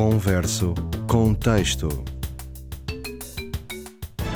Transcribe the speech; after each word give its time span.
Converso 0.00 0.74
com 1.10 1.32
Texto. 1.32 1.88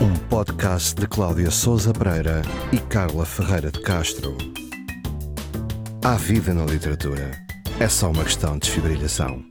Um 0.01 0.17
podcast 0.31 0.95
de 0.99 1.07
Cláudia 1.07 1.51
Souza 1.51 1.93
Pereira 1.93 2.41
e 2.73 2.79
Carla 2.79 3.27
Ferreira 3.27 3.71
de 3.71 3.79
Castro. 3.83 4.39
Há 6.03 6.15
vida 6.15 6.55
na 6.55 6.65
literatura. 6.65 7.33
É 7.79 7.87
só 7.91 8.11
uma 8.11 8.25
questão 8.25 8.55
de 8.55 8.61
desfibrilhação. 8.61 9.45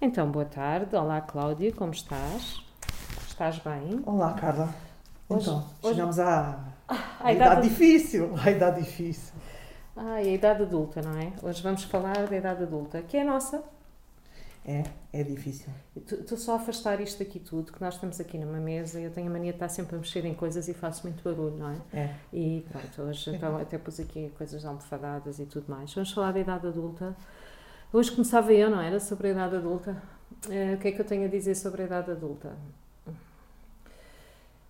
Então, 0.00 0.30
boa 0.30 0.44
tarde. 0.44 0.94
Olá, 0.94 1.20
Cláudia, 1.20 1.72
como 1.72 1.90
estás? 1.90 2.60
Estás 3.26 3.58
bem? 3.58 4.00
Olá, 4.06 4.34
Carla. 4.34 4.72
Hoje- 5.28 5.48
Então, 5.48 5.66
hoje- 5.82 5.94
chegamos 5.96 6.18
à, 6.20 6.60
à 6.86 6.96
à 7.24 7.32
idade- 7.32 7.50
idade 7.56 7.68
difícil. 7.70 8.30
À 8.40 8.52
idade 8.52 8.80
difícil. 8.84 9.34
Ai, 9.96 10.28
a 10.28 10.32
idade 10.32 10.62
adulta, 10.62 11.02
não 11.02 11.18
é? 11.18 11.32
Hoje 11.42 11.60
vamos 11.60 11.82
falar 11.82 12.28
da 12.28 12.36
idade 12.36 12.62
adulta, 12.62 13.02
que 13.02 13.16
é 13.16 13.22
a 13.22 13.24
nossa. 13.24 13.60
É, 14.66 14.82
é 15.12 15.22
difícil. 15.22 15.68
Estou 15.94 16.38
só 16.38 16.54
a 16.54 16.56
afastar 16.56 16.98
isto 17.00 17.22
aqui 17.22 17.38
tudo, 17.38 17.70
que 17.70 17.80
nós 17.82 17.94
estamos 17.94 18.18
aqui 18.18 18.38
numa 18.38 18.58
mesa 18.58 18.98
e 18.98 19.04
eu 19.04 19.10
tenho 19.10 19.28
a 19.28 19.30
mania 19.30 19.52
de 19.52 19.56
estar 19.56 19.68
sempre 19.68 19.94
a 19.96 19.98
mexer 19.98 20.24
em 20.24 20.32
coisas 20.34 20.68
e 20.68 20.74
faço 20.74 21.06
muito 21.06 21.22
barulho, 21.22 21.56
não 21.56 21.70
é? 21.70 21.76
É. 21.92 22.14
E 22.32 22.64
pronto, 22.70 23.02
hoje 23.02 23.34
então 23.34 23.56
até 23.60 23.76
pus 23.76 24.00
aqui 24.00 24.32
coisas 24.38 24.64
almofadadas 24.64 25.38
e 25.38 25.44
tudo 25.44 25.66
mais. 25.68 25.92
Vamos 25.92 26.12
falar 26.12 26.32
da 26.32 26.40
idade 26.40 26.66
adulta. 26.66 27.14
Hoje 27.92 28.10
começava 28.10 28.52
eu, 28.54 28.70
não 28.70 28.80
era? 28.80 28.98
Sobre 28.98 29.28
a 29.28 29.30
idade 29.32 29.56
adulta. 29.56 30.02
Eh, 30.48 30.74
o 30.74 30.78
que 30.78 30.88
é 30.88 30.92
que 30.92 31.00
eu 31.00 31.04
tenho 31.04 31.26
a 31.26 31.28
dizer 31.28 31.54
sobre 31.54 31.82
a 31.82 31.84
idade 31.84 32.10
adulta? 32.10 32.56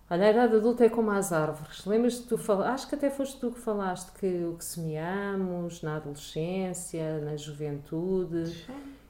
Olha, 0.07 0.27
a 0.27 0.29
idade 0.29 0.55
adulta 0.57 0.85
é 0.85 0.89
como 0.89 1.09
as 1.09 1.31
árvores. 1.31 1.85
Lembras-te 1.85 2.23
que 2.23 2.27
tu 2.27 2.37
falaste, 2.37 2.73
acho 2.73 2.89
que 2.89 2.95
até 2.95 3.09
foste 3.09 3.39
tu 3.39 3.49
que 3.49 3.59
falaste 3.59 4.11
que 4.19 4.43
o 4.43 4.55
que 4.55 4.63
semeamos 4.63 5.81
na 5.81 5.95
adolescência, 5.95 7.19
na 7.21 7.35
juventude, 7.35 8.67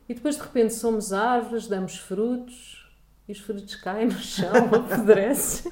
e 0.07 0.13
depois 0.13 0.35
de 0.35 0.41
repente 0.41 0.73
somos 0.73 1.11
árvores, 1.11 1.67
damos 1.67 1.97
frutos, 1.97 2.85
e 3.27 3.31
os 3.31 3.39
frutos 3.39 3.75
caem 3.75 4.07
no 4.07 4.19
chão, 4.19 4.53
apodrecem. 4.73 5.71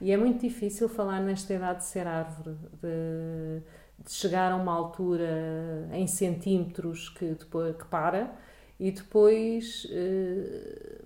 E 0.00 0.10
é 0.10 0.16
muito 0.16 0.40
difícil 0.40 0.88
falar 0.88 1.20
nesta 1.20 1.54
idade 1.54 1.80
de 1.80 1.86
ser 1.86 2.06
árvore, 2.06 2.56
de, 2.82 3.62
de 4.04 4.12
chegar 4.12 4.52
a 4.52 4.56
uma 4.56 4.72
altura 4.72 5.88
em 5.92 6.06
centímetros 6.06 7.08
que, 7.08 7.26
depois, 7.26 7.76
que 7.76 7.84
para 7.86 8.34
e 8.78 8.90
depois 8.90 9.86
eh, 9.90 11.00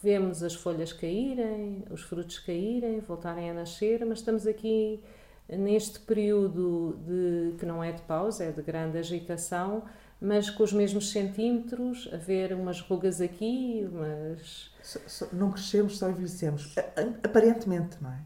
vemos 0.00 0.42
as 0.42 0.54
folhas 0.54 0.92
caírem, 0.92 1.84
os 1.90 2.02
frutos 2.02 2.38
caírem, 2.38 3.00
voltarem 3.00 3.50
a 3.50 3.54
nascer, 3.54 4.04
mas 4.06 4.18
estamos 4.18 4.46
aqui 4.46 5.02
neste 5.48 5.98
período 6.00 6.96
de, 7.04 7.56
que 7.58 7.66
não 7.66 7.82
é 7.82 7.92
de 7.92 8.02
pausa, 8.02 8.44
é 8.44 8.52
de 8.52 8.62
grande 8.62 8.98
agitação, 8.98 9.82
mas 10.20 10.48
com 10.50 10.62
os 10.62 10.72
mesmos 10.72 11.10
centímetros, 11.10 12.08
a 12.12 12.16
ver 12.16 12.52
umas 12.54 12.80
rugas 12.80 13.20
aqui, 13.20 13.86
umas 13.90 14.70
Só- 14.82 15.00
só- 15.06 15.28
não 15.32 15.50
crescemos, 15.50 15.98
só 15.98 16.08
envelhecemos. 16.10 16.74
Aparentemente, 17.22 17.96
não 18.02 18.10
é? 18.12 18.20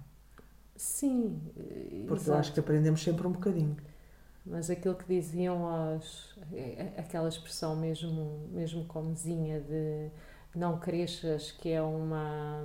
Sim, 0.76 1.38
Porque 1.54 2.12
eu 2.12 2.16
exato. 2.16 2.38
acho 2.40 2.52
que 2.54 2.60
aprendemos 2.60 3.02
sempre 3.02 3.26
um 3.26 3.32
bocadinho. 3.32 3.76
Mas 4.46 4.70
aquilo 4.70 4.94
que 4.94 5.04
diziam 5.06 5.66
aos. 5.66 6.34
é- 6.52 6.92
é- 6.96 7.00
aquela 7.00 7.28
expressão 7.28 7.76
mesmo, 7.76 8.48
mesmo 8.50 8.84
comezinha 8.86 9.60
de 9.60 10.10
não 10.54 10.78
cresças, 10.78 11.52
que 11.52 11.68
é 11.68 11.82
uma. 11.82 12.64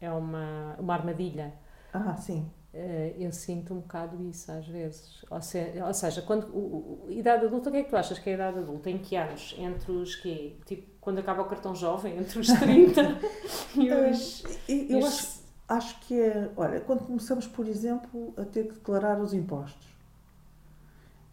é 0.00 0.10
uma, 0.10 0.76
uma 0.78 0.92
armadilha. 0.94 1.54
Ah, 1.92 2.16
sim. 2.16 2.50
Eh, 2.78 3.14
Eu 3.18 3.32
sinto 3.32 3.72
um 3.72 3.78
bocado 3.80 4.22
isso 4.22 4.52
às 4.52 4.66
vezes. 4.66 5.24
Ou, 5.30 5.40
se- 5.40 5.72
ou 5.82 5.94
seja, 5.94 6.20
quando, 6.22 6.44
o, 6.54 7.06
o- 7.06 7.10
idade 7.10 7.46
adulta, 7.46 7.70
o 7.70 7.72
que 7.72 7.78
é 7.78 7.82
que 7.84 7.88
tu 7.90 7.96
achas 7.96 8.18
que 8.18 8.28
é 8.28 8.32
a 8.32 8.36
idade 8.36 8.58
adulta? 8.58 8.90
Em 8.90 8.98
que 8.98 9.16
anos? 9.16 9.54
Entre 9.58 9.90
os 9.92 10.14
quê? 10.16 10.56
Tipo, 10.66 10.86
quando 11.00 11.18
acaba 11.18 11.40
o 11.42 11.46
cartão 11.46 11.74
jovem? 11.74 12.18
Entre 12.18 12.38
os 12.38 12.46
30 12.48 13.00
e 13.76 13.90
os. 13.92 14.44
E- 14.68 14.92
Eu 14.92 14.98
e 14.98 15.02
os- 15.02 15.06
acho, 15.06 15.42
acho 15.68 16.00
que 16.00 16.20
é. 16.20 16.50
Olha, 16.56 16.80
quando 16.80 17.06
começamos, 17.06 17.46
por 17.46 17.66
exemplo, 17.66 18.34
a 18.36 18.44
ter 18.44 18.64
que 18.68 18.74
declarar 18.74 19.18
os 19.20 19.32
impostos, 19.32 19.86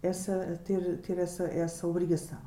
essa, 0.01 0.53
a 0.53 0.55
ter, 0.57 0.97
ter 1.01 1.17
essa, 1.17 1.43
essa 1.45 1.85
obrigação. 1.87 2.39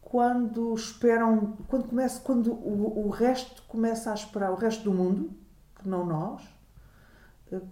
Quando 0.00 0.74
esperam, 0.74 1.58
quando, 1.68 1.88
começa, 1.88 2.20
quando 2.20 2.52
o, 2.52 3.06
o 3.06 3.10
resto 3.10 3.62
começa 3.68 4.10
a 4.10 4.14
esperar, 4.14 4.50
o 4.50 4.54
resto 4.54 4.82
do 4.84 4.92
mundo, 4.94 5.30
que 5.78 5.86
não 5.86 6.06
nós, 6.06 6.42
eh, 6.42 6.48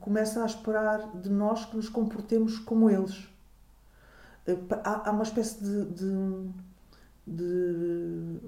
começa 0.01 0.43
a 0.43 0.47
esperar 0.47 1.17
de 1.21 1.31
nós 1.31 1.65
que 1.65 1.77
nos 1.77 1.89
comportemos 1.89 2.59
como 2.59 2.89
eles. 2.91 3.29
Eh, 4.47 4.57
Há, 4.85 5.09
há 5.09 5.13
uma 5.13 5.23
espécie 5.23 5.63
de, 5.63 5.85
de, 5.87 6.51
de 7.27 8.39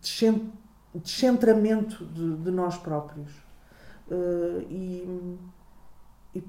descen- 0.00 0.52
descentramento 0.94 2.04
de, 2.06 2.36
de 2.38 2.50
nós 2.50 2.76
próprios. 2.76 3.30
Eh, 4.10 4.64
e, 4.70 5.38
e 6.34 6.44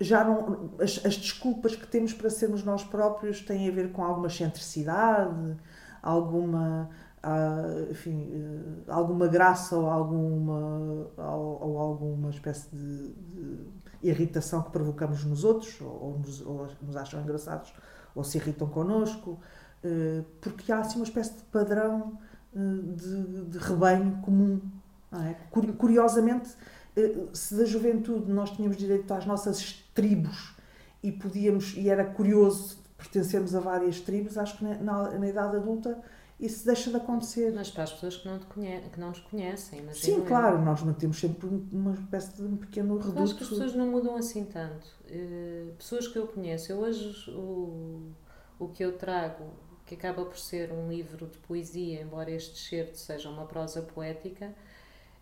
já 0.00 0.24
não 0.24 0.70
as, 0.80 1.04
as 1.04 1.16
desculpas 1.16 1.76
que 1.76 1.86
temos 1.86 2.12
para 2.12 2.30
sermos 2.30 2.62
nós 2.64 2.82
próprios 2.84 3.40
têm 3.42 3.68
a 3.68 3.72
ver 3.72 3.92
com 3.92 4.02
alguma 4.04 4.26
excentricidade, 4.28 5.56
alguma 6.02 6.90
ah, 7.24 7.86
enfim, 7.90 8.30
eh, 8.32 8.90
alguma 8.92 9.26
graça 9.28 9.76
ou 9.76 9.86
alguma 9.88 11.08
ou, 11.16 11.58
ou 11.68 11.78
alguma 11.78 12.30
espécie 12.30 12.68
de, 12.74 13.08
de 13.12 13.58
irritação 14.02 14.62
que 14.62 14.70
provocamos 14.70 15.24
nos 15.24 15.44
outros 15.44 15.80
ou, 15.80 16.18
nos, 16.18 16.40
ou 16.42 16.68
nos 16.82 16.96
acham 16.96 17.20
engraçados 17.22 17.72
ou 18.14 18.22
se 18.24 18.38
irritam 18.38 18.68
connosco 18.68 19.38
eh, 19.82 20.22
porque 20.40 20.70
há 20.72 20.78
assim 20.80 20.96
uma 20.96 21.04
espécie 21.04 21.34
de 21.36 21.42
padrão 21.44 22.18
eh, 22.54 22.58
de, 22.96 23.44
de 23.46 23.58
rebanho 23.58 24.18
comum 24.22 24.60
é? 25.12 25.34
Curi- 25.50 25.72
Curiosamente, 25.74 26.50
se 27.32 27.54
da 27.56 27.64
juventude 27.64 28.32
nós 28.32 28.50
tínhamos 28.50 28.76
direito 28.76 29.12
às 29.14 29.24
nossas 29.26 29.84
tribos 29.94 30.54
e 31.02 31.12
podíamos, 31.12 31.74
e 31.76 31.88
era 31.88 32.04
curioso 32.04 32.78
pertencermos 32.96 33.54
a 33.54 33.60
várias 33.60 34.00
tribos, 34.00 34.36
acho 34.38 34.58
que 34.58 34.64
na- 34.64 35.10
na 35.18 35.28
idade 35.28 35.56
adulta 35.56 35.98
isso 36.38 36.64
deixa 36.66 36.90
de 36.90 36.96
acontecer. 36.96 37.52
Mas 37.54 37.70
para 37.70 37.84
as 37.84 37.92
pessoas 37.92 38.16
que 38.16 38.26
não, 38.28 38.38
te 38.38 38.46
conhe 38.46 38.80
que 38.90 38.98
não 39.00 39.08
nos 39.08 39.20
conhecem, 39.20 39.80
imagino 39.80 40.16
Sim, 40.16 40.24
claro, 40.24 40.60
nós 40.62 40.82
mantemos 40.82 41.18
sempre 41.18 41.46
um- 41.46 41.68
uma 41.72 41.94
espécie 41.94 42.36
de 42.36 42.42
um 42.42 42.56
pequeno 42.56 42.94
Eu 42.94 43.00
acho 43.00 43.08
que 43.12 43.18
reduto. 43.20 43.42
as 43.44 43.48
pessoas 43.50 43.74
não 43.74 43.86
mudam 43.90 44.16
assim 44.16 44.44
tanto. 44.44 44.86
Eh, 45.08 45.70
pessoas 45.78 46.08
que 46.08 46.18
eu 46.18 46.26
conheço, 46.26 46.72
eu 46.72 46.78
hoje 46.78 47.30
o, 47.30 48.10
o 48.58 48.68
que 48.68 48.84
eu 48.84 48.96
trago, 48.98 49.44
que 49.86 49.94
acaba 49.94 50.24
por 50.24 50.38
ser 50.38 50.72
um 50.72 50.88
livro 50.88 51.26
de 51.26 51.38
poesia, 51.38 52.00
embora 52.02 52.30
este 52.30 52.58
certo 52.58 52.96
seja 52.96 53.28
uma 53.28 53.44
prosa 53.46 53.82
poética, 53.82 54.54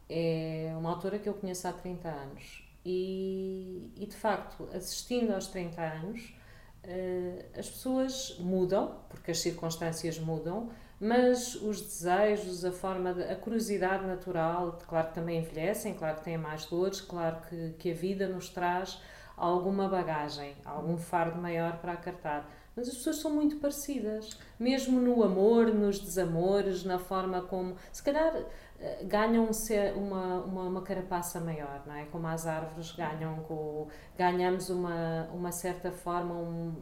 é 0.09 0.73
uma 0.79 0.91
autora 0.91 1.19
que 1.19 1.29
eu 1.29 1.35
conheço 1.35 1.67
há 1.69 1.73
30 1.73 2.09
anos. 2.09 2.63
E, 2.85 3.91
e 3.97 4.07
de 4.07 4.17
facto, 4.17 4.69
assistindo 4.75 5.33
aos 5.33 5.47
30 5.47 5.81
anos, 5.83 6.35
eh, 6.83 7.47
as 7.57 7.69
pessoas 7.71 8.37
mudam, 8.41 8.97
porque 9.09 9.31
as 9.31 9.39
circunstâncias 9.39 10.19
mudam, 10.19 10.71
mas 11.05 11.57
os 11.57 11.81
desejos, 11.81 12.65
a 12.65 12.71
forma, 12.71 13.13
de, 13.13 13.25
a 13.25 13.35
curiosidade 13.35 14.07
natural, 14.07 14.79
claro 14.87 15.09
que 15.09 15.15
também 15.15 15.41
envelhecem, 15.41 15.95
claro 15.95 16.19
que 16.19 16.23
têm 16.23 16.39
mais 16.39 16.65
dores, 16.67 17.01
claro 17.01 17.39
que, 17.49 17.75
que 17.77 17.91
a 17.91 17.95
vida 17.95 18.29
nos 18.29 18.49
traz 18.49 19.03
alguma 19.37 19.89
bagagem, 19.89 20.55
algum 20.65 20.97
fardo 20.97 21.43
maior 21.43 21.79
para 21.79 21.95
acartar. 21.95 22.49
Mas 22.77 22.87
as 22.87 22.95
pessoas 22.95 23.17
são 23.17 23.33
muito 23.33 23.57
parecidas, 23.57 24.39
mesmo 24.61 25.01
no 25.01 25.25
amor, 25.25 25.75
nos 25.75 25.99
desamores, 25.99 26.85
na 26.85 27.01
forma 27.01 27.43
como. 27.43 27.77
Se 27.93 28.01
calhar 28.01 28.35
eh, 28.79 29.05
ganham 29.05 29.45
um 29.45 29.99
uma, 29.99 30.45
uma, 30.45 30.63
uma 30.63 30.83
carapaça 30.83 31.41
maior, 31.41 31.83
não 31.85 31.97
é? 31.97 32.05
Como 32.07 32.29
as 32.29 32.47
árvores 32.47 32.93
ganham, 32.93 33.43
com, 33.43 33.89
ganhamos 34.17 34.71
uma, 34.71 35.29
uma 35.35 35.51
certa 35.51 35.91
forma 35.91 36.33
um, 36.33 36.73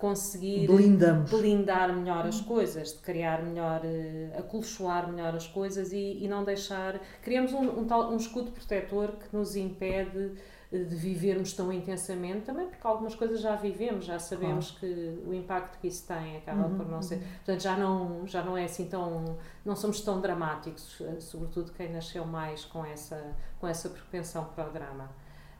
conseguir 0.00 0.66
Blindamos. 0.66 1.30
blindar 1.30 1.92
melhor 1.94 2.26
as 2.26 2.40
coisas, 2.40 2.92
de 2.94 2.98
criar 3.00 3.42
melhor, 3.42 3.80
eh, 3.84 4.32
acolchoar 4.38 5.10
melhor 5.12 5.34
as 5.34 5.46
coisas 5.46 5.92
e, 5.92 6.24
e 6.24 6.28
não 6.28 6.44
deixar. 6.44 6.98
Criamos 7.22 7.52
um, 7.52 7.80
um, 7.80 7.86
tal, 7.86 8.10
um 8.12 8.16
escudo 8.16 8.50
protetor 8.50 9.12
que 9.12 9.36
nos 9.36 9.56
impede 9.56 10.32
eh, 10.72 10.78
de 10.84 10.94
vivermos 10.96 11.52
tão 11.52 11.72
intensamente, 11.72 12.42
também 12.46 12.66
porque 12.68 12.86
algumas 12.86 13.14
coisas 13.14 13.40
já 13.40 13.56
vivemos, 13.56 14.04
já 14.06 14.18
sabemos 14.18 14.70
que 14.70 14.86
o 15.26 15.34
impacto 15.34 15.78
que 15.80 15.88
isso 15.88 16.06
tem 16.06 16.36
acaba 16.38 16.66
Uhum, 16.66 16.76
por 16.76 16.88
não 16.88 17.02
ser. 17.02 17.18
Portanto, 17.44 17.60
já 17.62 17.76
não, 17.76 18.26
já 18.26 18.42
não 18.42 18.56
é 18.56 18.64
assim 18.64 18.86
tão. 18.86 19.36
não 19.64 19.76
somos 19.76 20.00
tão 20.00 20.20
dramáticos, 20.20 21.00
eh, 21.02 21.20
sobretudo 21.20 21.72
quem 21.72 21.92
nasceu 21.92 22.24
mais 22.24 22.64
com 22.64 22.84
essa, 22.84 23.36
com 23.60 23.66
essa 23.66 23.88
propensão 23.90 24.44
para 24.54 24.68
o 24.68 24.72
drama. 24.72 25.10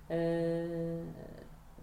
Eh, 0.09 1.03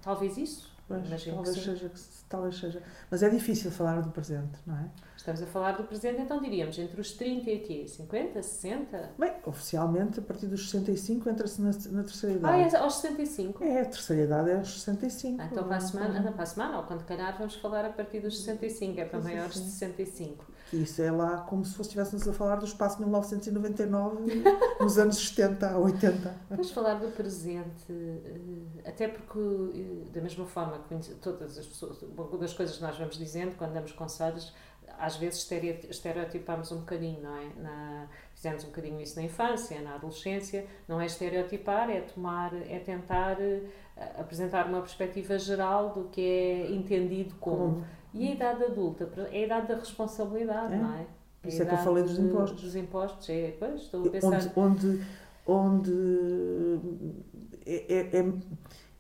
talvez 0.02 0.38
isso. 0.38 0.77
Pois, 0.88 1.06
Imagino 1.06 1.36
talvez 1.36 1.58
seja, 1.64 1.92
talvez 2.30 2.56
seja. 2.58 2.82
Mas 3.12 3.22
é 3.22 3.30
difícil 3.30 3.70
falar 3.72 4.00
do 4.02 4.10
presente, 4.10 4.58
não 4.66 4.78
é? 4.78 4.86
Estamos 5.18 5.42
a 5.42 5.46
falar 5.46 5.74
do 5.74 5.84
presente, 5.84 6.22
então 6.22 6.40
diríamos 6.42 6.80
entre 6.80 7.02
os 7.02 7.12
30 7.12 7.50
e 7.52 7.60
quê? 7.60 7.86
50, 7.88 8.42
60? 8.42 9.10
Bem, 9.20 9.34
oficialmente, 9.46 10.20
a 10.20 10.22
partir 10.22 10.48
dos 10.48 10.70
65 10.70 11.30
entra-se 11.30 11.62
na, 11.62 11.72
na 11.92 12.04
terceira 12.04 12.36
Ah, 12.48 12.58
idade. 12.58 12.76
é 12.76 12.80
aos 12.80 12.96
65? 12.96 13.64
É, 13.66 13.82
a 13.82 13.86
terceira 13.86 14.24
idade 14.24 14.50
é 14.52 14.56
aos 14.56 14.80
65. 14.82 15.42
Ah, 15.42 15.50
Então 15.52 15.64
para 15.68 15.76
a 15.76 15.80
semana, 15.82 16.26
ah, 16.26 16.32
para 16.32 16.44
a 16.44 16.46
semana, 16.46 16.78
ou 16.78 16.84
quando 16.84 17.04
calhar, 17.06 17.38
vamos 17.38 17.56
falar 17.56 17.84
a 17.84 17.90
partir 17.90 18.22
dos 18.22 18.38
65, 18.40 19.02
é 19.02 19.04
para 19.06 19.20
maiores 19.20 19.56
de 19.56 19.60
sim. 19.70 19.70
65. 19.72 20.46
Que 20.70 20.78
Isso 20.78 21.02
é 21.02 21.10
lá 21.10 21.38
como 21.42 21.64
se 21.64 21.72
fosse- 21.76 21.90
estivéssemos 21.90 22.28
a 22.28 22.34
falar 22.34 22.58
do 22.58 22.66
espaço 22.66 23.00
1999 23.00 24.44
nos 24.82 24.98
anos 24.98 25.18
70 25.18 25.70
a 25.72 25.78
80. 25.78 26.36
Vamos 26.50 26.72
falar 26.72 26.96
do 26.96 27.08
presente, 27.16 27.86
eh, 27.90 28.90
até 28.90 29.08
porque, 29.08 29.40
eh, 29.40 30.12
da 30.12 30.22
mesma 30.22 30.46
forma 30.46 30.80
que 30.80 31.16
todas 31.22 31.58
as 31.58 31.66
pessoas, 31.66 32.02
uma 32.02 32.38
das 32.38 32.54
coisas 32.54 32.76
que 32.76 32.82
nós 32.82 32.98
vamos 32.98 33.18
dizendo 33.18 33.56
quando 33.58 33.74
damos 33.74 33.94
conselhos, 33.94 34.54
às 35.00 35.16
vezes 35.16 35.40
estere- 35.40 35.86
estereotipamos 35.90 36.72
um 36.72 36.80
bocadinho, 36.80 37.22
não 37.22 37.36
é? 37.38 37.46
Na, 37.62 38.08
fizemos 38.34 38.64
um 38.64 38.68
bocadinho 38.68 39.00
isso 39.02 39.16
na 39.16 39.24
infância, 39.24 39.80
na 39.82 39.96
adolescência, 39.96 40.66
não 40.88 41.00
é 41.00 41.06
estereotipar, 41.06 41.90
é 41.90 42.02
tomar, 42.02 42.54
é 42.54 42.80
tentar 42.80 43.40
eh, 43.40 43.62
apresentar 44.18 44.66
uma 44.68 44.80
perspectiva 44.82 45.38
geral 45.40 45.94
do 45.94 46.06
que 46.06 46.22
é 46.22 46.72
entendido 46.72 47.36
como. 47.40 47.58
Como? 47.58 47.97
E 48.14 48.28
a 48.28 48.32
idade 48.32 48.64
adulta, 48.64 49.10
é 49.32 49.44
a 49.44 49.46
idade 49.46 49.68
da 49.68 49.76
responsabilidade, 49.76 50.74
É. 50.74 50.78
não 50.78 50.94
é? 50.94 51.06
Por 51.42 51.48
a 51.48 51.50
isso 51.50 51.62
é 51.62 51.66
que 51.66 51.74
eu 51.74 51.78
falei 51.78 52.04
dos 52.04 52.18
impostos. 52.18 52.62
Dos 52.62 52.76
impostos, 52.76 53.30
é, 53.30 53.56
pois, 53.60 53.82
estou 53.82 54.08
a 54.08 54.10
pensar. 54.10 54.52
Onde, 54.56 55.02
onde, 55.46 55.92
onde 55.92 56.80
é, 57.66 58.20
é, 58.20 58.34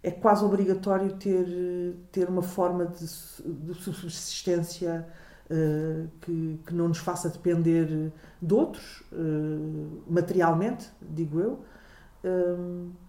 é 0.03 0.11
quase 0.11 0.45
obrigatório 0.45 1.13
ter, 1.17 1.45
ter 2.11 2.29
uma 2.29 2.43
forma 2.43 2.85
de, 2.85 3.05
de 3.05 3.73
subsistência 3.75 5.07
eh, 5.49 6.07
que, 6.21 6.59
que 6.65 6.73
não 6.75 6.89
nos 6.89 6.97
faça 6.97 7.29
depender 7.29 8.11
de 8.41 8.53
outros, 8.53 9.03
eh, 9.13 9.15
materialmente, 10.07 10.89
digo 11.01 11.39
eu. 11.39 11.59
É- 12.23 13.06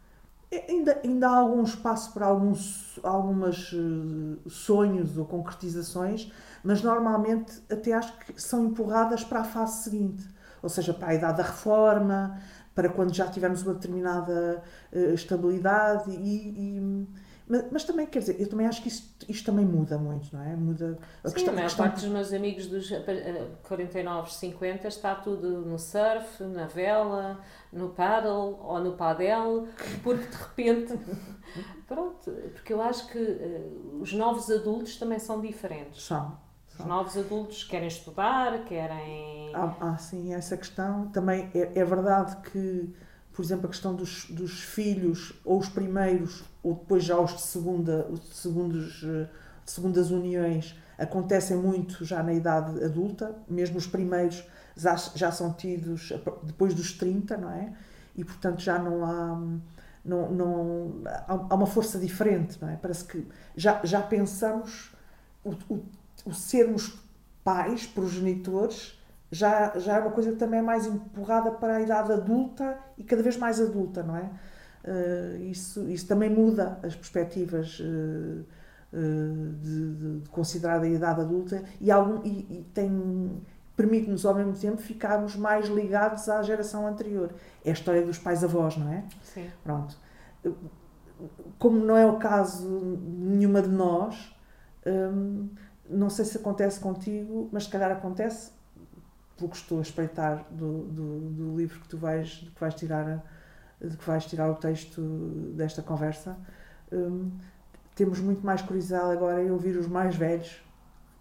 ainda, 0.53 1.01
ainda 1.05 1.29
há 1.29 1.37
algum 1.39 1.63
espaço 1.63 2.13
para 2.13 2.27
alguns 2.27 2.99
algumas 3.03 3.71
eh, 3.75 4.49
sonhos 4.49 5.17
ou 5.19 5.25
concretizações, 5.27 6.33
mas 6.65 6.83
normalmente 6.83 7.63
até 7.71 7.93
acho 7.93 8.17
que 8.19 8.41
são 8.41 8.67
empurradas 8.67 9.23
para 9.25 9.41
a 9.41 9.45
fase 9.45 9.85
seguinte, 9.85 10.27
ou 10.63 10.69
seja, 10.69 10.93
para 10.95 11.09
a 11.09 11.15
idade 11.15 11.39
da 11.39 11.43
reforma, 11.45 12.39
para 12.75 12.89
quando 12.89 13.15
já 13.15 13.29
tivermos 13.29 13.63
uma 13.63 13.75
determinada 13.75 14.63
eh, 14.93 15.13
estabilidade 15.15 16.11
e, 16.11 16.79
e- 16.79 17.09
mas, 17.49 17.65
mas 17.73 17.85
também 17.85 18.07
quer 18.07 18.19
dizer, 18.21 18.41
eu 18.41 18.49
também 18.49 18.67
acho 18.67 18.83
que 18.83 18.89
isto, 18.89 19.25
isto 19.29 19.47
também 19.47 19.65
muda 19.65 19.99
muito, 19.99 20.35
não 20.37 20.43
é? 20.43 20.55
Muda 20.57 20.99
a 21.25 21.29
Sim, 21.29 21.35
questão, 21.35 21.49
a 21.49 21.53
a 21.53 21.55
maior 21.57 21.67
questão- 21.69 21.87
parte 21.87 22.01
dos 22.01 22.11
meus 22.11 22.33
amigos 22.33 22.67
dos 22.67 22.91
eh, 22.93 23.47
49, 23.63 24.33
50 24.33 24.89
está 24.89 25.15
tudo 25.15 25.63
no 25.63 25.79
surf, 25.79 26.43
na 26.45 26.67
vela, 26.67 27.41
no 27.73 27.91
paddle 27.91 28.59
ou 28.63 28.79
no 28.81 28.93
padel, 28.93 29.69
porque 30.03 30.27
de 30.27 30.37
repente. 30.37 30.99
Pronto, 31.87 32.31
porque 32.53 32.73
eu 32.73 32.83
acho 32.83 33.09
que 33.09 33.19
eh, 33.19 33.69
os 34.01 34.13
novos 34.13 34.51
adultos 34.51 34.97
também 34.97 35.19
são 35.19 35.41
diferentes. 35.41 36.03
são. 36.05 36.37
Os 36.79 36.85
novos 36.85 37.17
adultos 37.17 37.65
querem 37.65 37.89
estudar, 37.89 38.65
querem. 38.65 39.51
Há, 39.55 39.75
há 39.93 39.99
sim 39.99 40.33
essa 40.35 40.57
questão. 40.57 41.09
Também 41.09 41.51
é, 41.55 41.81
é 41.81 41.85
verdade 41.85 42.37
que, 42.51 42.95
por 43.39 43.45
exemplo, 43.45 43.67
a 43.67 43.69
questão 43.69 43.95
dos, 43.95 44.25
dos 44.29 44.59
filhos, 44.59 45.33
ou 45.45 45.61
os 45.61 45.69
primeiros, 45.69 46.43
ou 46.61 46.75
depois 46.75 47.05
já 47.05 47.17
os 47.21 47.37
de, 47.37 47.43
segunda, 47.43 48.05
os 48.11 48.19
de, 48.19 48.35
segundos, 48.35 49.05
eh, 49.05 49.29
de 49.65 49.71
segundas 49.71 50.11
uniões, 50.11 50.75
acontecem 50.99 51.57
muito 51.57 52.05
já 52.05 52.21
na 52.21 52.33
idade 52.33 52.83
adulta, 52.83 53.37
mesmo 53.49 53.79
os 53.79 53.87
primeiros 53.87 54.45
já, 54.77 54.97
já 55.15 55.31
são 55.31 55.53
tidos 55.53 56.13
depois 56.43 56.75
dos 56.75 56.91
30, 56.95 57.37
não 57.37 57.53
é? 57.53 57.73
E 58.17 58.25
portanto 58.25 58.61
já 58.61 58.77
não 58.77 59.05
há. 59.05 59.41
Não, 60.05 60.33
não, 60.33 61.03
há 61.29 61.55
uma 61.55 61.67
força 61.67 61.97
diferente, 61.97 62.59
não 62.61 62.69
é? 62.69 62.75
Parece 62.75 63.05
que 63.05 63.25
já, 63.57 63.81
já 63.85 64.03
pensamos 64.03 64.91
o, 65.45 65.53
o, 65.73 65.85
o 66.25 66.35
sermos 66.35 66.99
pais, 67.45 67.87
progenitores, 67.87 68.98
já, 69.31 69.79
já 69.79 69.97
é 69.97 70.01
uma 70.01 70.11
coisa 70.11 70.31
que 70.33 70.37
também 70.39 70.61
é 70.61 70.63
mais 70.63 70.87
empurrada 70.87 71.51
para 71.53 71.77
a 71.77 71.81
idade 71.83 72.13
adulta 72.13 72.79
e 72.97 73.05
cada 73.05 73.23
vez 73.23 73.37
mais 73.37 73.61
adulta, 73.61 74.03
não 74.03 74.17
é? 74.17 74.31
Eh, 74.85 75.39
isso, 75.51 75.89
isso 75.89 76.07
também 76.07 76.31
muda 76.31 76.79
as 76.83 76.95
perspectivas 76.95 77.79
eh, 77.83 78.43
eh, 78.93 78.99
de, 79.61 79.95
de- 79.95 80.21
de 80.21 80.29
considerar 80.31 80.81
a 80.81 80.89
idade 80.89 81.21
adulta 81.21 81.63
e, 81.81 81.91
algum, 81.91 82.25
e, 82.25 82.59
e 82.59 82.63
tem 82.73 83.31
permite-nos 83.77 84.27
ao 84.27 84.35
mesmo 84.35 84.55
tempo 84.55 84.79
ficarmos 84.79 85.37
mais 85.37 85.69
ligados 85.69 86.29
à 86.29 86.43
geração 86.43 86.85
anterior. 86.87 87.33
É 87.65 87.71
a 87.71 87.73
história 87.73 88.03
dos 88.05 88.19
pais-avós, 88.19 88.77
não 88.77 88.93
é? 88.93 89.05
Sim. 89.23 89.47
Pronto. 89.63 89.97
Como 91.59 91.79
não 91.85 91.97
é 91.97 92.07
o 92.07 92.17
caso 92.19 92.97
de 92.97 93.25
nenhuma 93.27 93.61
de 93.63 93.69
nós, 93.69 94.33
hum, 94.87 95.49
não 95.89 96.09
sei 96.11 96.25
se 96.25 96.37
acontece 96.39 96.79
contigo, 96.79 97.49
mas 97.53 97.65
se 97.65 97.71
calhar 97.71 97.91
acontece, 97.91 98.53
pelo 99.39 99.51
que 99.51 99.57
estou 99.57 99.79
a 99.79 99.83
espreitar 99.83 100.45
do, 100.51 100.83
do, 100.85 101.19
do 101.31 101.57
livro 101.57 101.81
que 101.81 101.89
tu 101.89 101.97
vais, 101.97 102.51
que 102.55 102.61
vais 102.61 102.75
tirar, 102.75 103.25
de 103.81 103.97
que 103.97 104.05
vais 104.05 104.27
tirar 104.27 104.51
o 104.51 104.57
texto 104.57 105.01
desta 105.55 105.81
conversa, 105.81 106.37
hum, 106.93 107.31
temos 107.95 108.21
muito 108.21 108.45
mais 108.45 108.61
curiosidade 108.61 109.13
agora 109.13 109.43
em 109.43 109.51
ouvir 109.51 109.77
os 109.77 109.87
mais 109.87 110.15
velhos, 110.17 110.61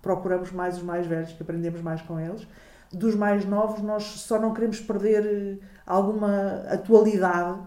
procuramos 0.02 0.52
mais 0.52 0.78
os 0.78 0.84
mais 0.84 1.06
velhos, 1.06 1.32
que 1.34 1.42
aprendemos 1.42 1.82
mais 1.82 2.02
com 2.02 2.20
eles. 2.20 2.48
Dos 2.92 3.16
mais 3.16 3.46
novos, 3.46 3.82
nós 3.82 4.04
só 4.04 4.40
não 4.40 4.54
queremos 4.54 4.80
perder 4.80 5.26
eh, 5.26 5.66
alguma 5.86 6.62
atualidade, 6.70 7.60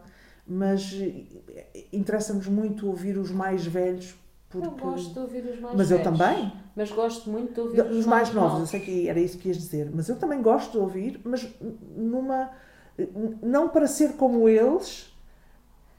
mas 0.47 0.93
eh, 0.95 1.85
interessa-nos 1.93 2.47
muito 2.47 2.87
ouvir 2.87 3.19
os 3.19 3.31
mais 3.31 3.67
velhos. 3.67 4.17
Porque... 4.51 4.67
Eu 4.67 4.73
gosto 4.73 5.13
de 5.13 5.19
ouvir 5.21 5.45
os 5.45 5.61
mais 5.61 5.77
Mas 5.77 5.91
eu 5.91 5.99
velhos. 5.99 6.19
também. 6.19 6.53
Mas 6.75 6.91
gosto 6.91 7.31
muito 7.31 7.55
de 7.55 7.61
ouvir 7.61 7.83
Os 7.83 7.99
os 8.01 8.07
mais 8.07 8.33
novos, 8.35 8.61
eu 8.61 8.67
sei 8.67 8.81
que 8.81 9.09
era 9.09 9.21
isso 9.21 9.39
que 9.39 9.49
ias 9.49 9.57
dizer, 9.57 9.91
mas 9.95 10.09
eu 10.09 10.17
também 10.17 10.43
gosto 10.43 10.73
de 10.73 10.79
ouvir, 10.79 11.21
mas 11.25 11.49
numa. 11.97 12.51
não 13.43 13.69
para 13.69 13.87
ser 13.87 14.15
como 14.15 14.49
eles, 14.49 15.17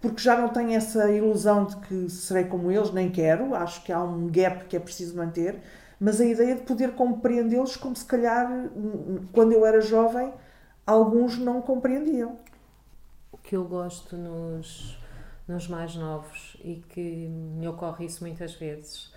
porque 0.01 0.21
já 0.21 0.38
não 0.38 0.50
tenho 0.50 0.71
essa 0.71 1.09
ilusão 1.09 1.65
de 1.65 1.75
que 1.77 2.09
serei 2.09 2.45
como 2.45 2.71
eles, 2.71 2.92
nem 2.92 3.09
quero, 3.09 3.56
acho 3.56 3.83
que 3.83 3.92
há 3.92 4.03
um 4.03 4.27
gap 4.27 4.65
que 4.65 4.75
é 4.75 4.80
preciso 4.80 5.15
manter, 5.15 5.62
mas 6.00 6.19
a 6.19 6.25
ideia 6.25 6.56
de 6.56 6.63
poder 6.63 6.92
compreendê-los 6.94 7.77
como 7.77 7.95
se 7.95 8.06
calhar, 8.06 8.50
quando 9.31 9.53
eu 9.53 9.65
era 9.65 9.80
jovem, 9.80 10.33
alguns 10.86 11.38
não 11.38 11.62
compreendiam. 11.62 12.36
O 13.31 13.38
que 13.38 13.56
eu 13.56 13.63
gosto 13.63 14.18
nos, 14.18 14.98
nos 15.51 15.68
mais 15.68 15.95
novos 15.95 16.57
e 16.63 16.75
que 16.89 17.27
me 17.27 17.68
ocorre 17.68 18.06
isso 18.06 18.24
muitas 18.24 18.53
vezes 18.53 19.12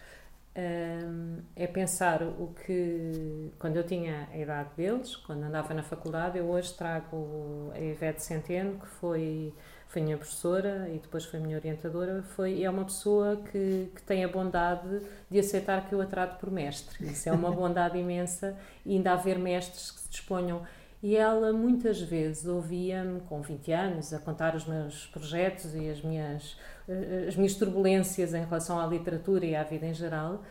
hum, 0.56 1.38
é 1.54 1.66
pensar 1.66 2.22
o 2.22 2.54
que 2.64 3.52
quando 3.58 3.76
eu 3.76 3.84
tinha 3.84 4.28
a 4.32 4.36
idade 4.36 4.70
deles, 4.76 5.16
quando 5.16 5.44
andava 5.44 5.72
na 5.72 5.82
faculdade, 5.82 6.38
eu 6.38 6.50
hoje 6.50 6.74
trago 6.74 7.72
a 7.74 7.80
Ivete 7.80 8.22
Centeno, 8.22 8.78
que 8.80 8.86
foi, 8.86 9.54
foi 9.88 10.02
minha 10.02 10.16
professora 10.16 10.88
e 10.88 10.98
depois 10.98 11.24
foi 11.24 11.38
minha 11.40 11.56
orientadora, 11.56 12.22
foi, 12.22 12.62
é 12.62 12.70
uma 12.70 12.84
pessoa 12.84 13.36
que, 13.36 13.90
que 13.94 14.02
tem 14.02 14.24
a 14.24 14.28
bondade 14.28 15.00
de 15.30 15.38
aceitar 15.38 15.88
que 15.88 15.94
eu 15.94 16.00
a 16.00 16.06
trato 16.06 16.38
por 16.40 16.50
mestre. 16.50 17.04
Isso 17.06 17.28
é 17.28 17.32
uma 17.32 17.50
bondade 17.52 17.96
imensa 17.96 18.56
e 18.84 18.96
ainda 18.96 19.12
haver 19.12 19.38
mestres 19.38 19.90
que 19.90 20.00
se 20.00 20.08
disponham 20.08 20.62
e 21.04 21.14
ela 21.16 21.52
muitas 21.52 22.00
vezes 22.00 22.46
ouvia-me, 22.46 23.20
com 23.28 23.42
20 23.42 23.70
anos, 23.72 24.14
a 24.14 24.18
contar 24.18 24.56
os 24.56 24.64
meus 24.66 25.06
projetos 25.08 25.74
e 25.74 25.90
as 25.90 26.00
minhas, 26.00 26.56
eh, 26.88 27.26
as 27.28 27.36
minhas 27.36 27.54
turbulências 27.56 28.32
em 28.32 28.42
relação 28.42 28.80
à 28.80 28.86
literatura 28.86 29.44
e 29.44 29.54
à 29.54 29.62
vida 29.62 29.84
em 29.84 29.92
geral, 29.92 30.42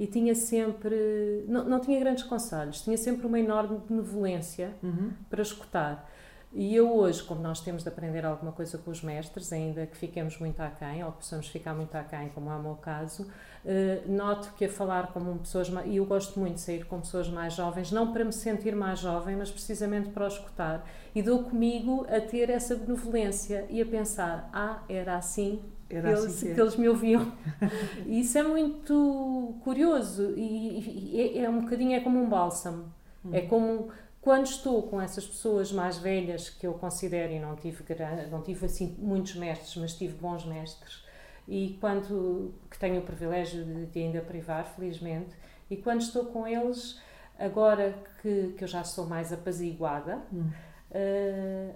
e 0.00 0.08
tinha 0.08 0.34
sempre. 0.34 1.44
Não, 1.46 1.64
não 1.64 1.78
tinha 1.78 2.00
grandes 2.00 2.24
conselhos, 2.24 2.82
tinha 2.82 2.96
sempre 2.96 3.24
uma 3.24 3.38
enorme 3.38 3.78
benevolência 3.88 4.72
Uhum. 4.82 5.12
para 5.30 5.42
escutar. 5.42 6.09
E 6.52 6.74
eu 6.74 6.92
hoje, 6.92 7.22
como 7.22 7.40
nós 7.40 7.60
temos 7.60 7.84
de 7.84 7.88
aprender 7.88 8.26
alguma 8.26 8.50
coisa 8.50 8.76
com 8.76 8.90
os 8.90 9.02
mestres, 9.02 9.52
ainda 9.52 9.86
que 9.86 9.96
fiquemos 9.96 10.36
muito 10.38 10.60
aquém, 10.60 11.04
ou 11.04 11.12
possamos 11.12 11.46
ficar 11.46 11.74
muito 11.74 11.94
aquém, 11.94 12.28
como 12.30 12.50
é 12.50 12.56
o 12.56 12.60
meu 12.60 12.74
caso, 12.74 13.30
eh, 13.64 14.02
noto 14.06 14.52
que 14.54 14.64
a 14.64 14.68
falar 14.68 15.12
com 15.12 15.38
pessoas, 15.38 15.70
e 15.86 15.96
eu 15.96 16.04
gosto 16.06 16.40
muito 16.40 16.54
de 16.54 16.60
sair 16.60 16.84
com 16.86 17.00
pessoas 17.00 17.28
mais 17.28 17.54
jovens, 17.54 17.92
não 17.92 18.12
para 18.12 18.24
me 18.24 18.32
sentir 18.32 18.74
mais 18.74 18.98
jovem, 18.98 19.36
mas 19.36 19.48
precisamente 19.48 20.10
para 20.10 20.24
o 20.24 20.26
escutar. 20.26 20.84
E 21.14 21.22
dou 21.22 21.44
comigo 21.44 22.04
a 22.08 22.20
ter 22.20 22.50
essa 22.50 22.74
benevolência 22.74 23.64
e 23.70 23.80
a 23.80 23.86
pensar, 23.86 24.50
ah, 24.52 24.82
era 24.88 25.16
assim 25.16 25.62
Era 25.88 26.14
assim 26.14 26.24
eles, 26.24 26.40
que 26.40 26.48
é. 26.48 26.54
que 26.54 26.60
eles 26.60 26.76
me 26.76 26.88
ouviam. 26.88 27.32
e 28.06 28.20
isso 28.20 28.36
é 28.36 28.42
muito 28.42 29.54
curioso 29.62 30.34
e, 30.36 31.14
e 31.14 31.38
é, 31.38 31.44
é 31.44 31.48
um 31.48 31.60
bocadinho 31.60 31.94
é 31.94 32.00
como 32.00 32.20
um 32.20 32.28
bálsamo. 32.28 32.92
Hum. 33.24 33.30
É 33.32 33.42
como 33.42 33.90
quando 34.20 34.46
estou 34.46 34.82
com 34.82 35.00
essas 35.00 35.26
pessoas 35.26 35.72
mais 35.72 35.98
velhas 35.98 36.50
que 36.50 36.66
eu 36.66 36.74
considero 36.74 37.32
e 37.32 37.38
não 37.38 37.56
tive, 37.56 37.82
não 38.30 38.42
tive 38.42 38.66
assim 38.66 38.94
muitos 38.98 39.34
mestres, 39.34 39.76
mas 39.76 39.94
tive 39.94 40.14
bons 40.14 40.44
mestres. 40.44 41.04
e 41.48 41.78
quando 41.80 42.54
que 42.70 42.78
tenho 42.78 43.00
o 43.00 43.04
privilégio 43.04 43.64
de, 43.64 43.86
de 43.86 43.98
ainda 43.98 44.20
privar, 44.20 44.64
felizmente, 44.64 45.34
e 45.70 45.76
quando 45.76 46.00
estou 46.00 46.26
com 46.26 46.46
eles, 46.46 47.00
agora 47.38 47.94
que, 48.20 48.54
que 48.56 48.64
eu 48.64 48.68
já 48.68 48.84
sou 48.84 49.06
mais 49.06 49.32
apaziguada, 49.32 50.20
hum. 50.32 50.50
uh, 50.90 51.74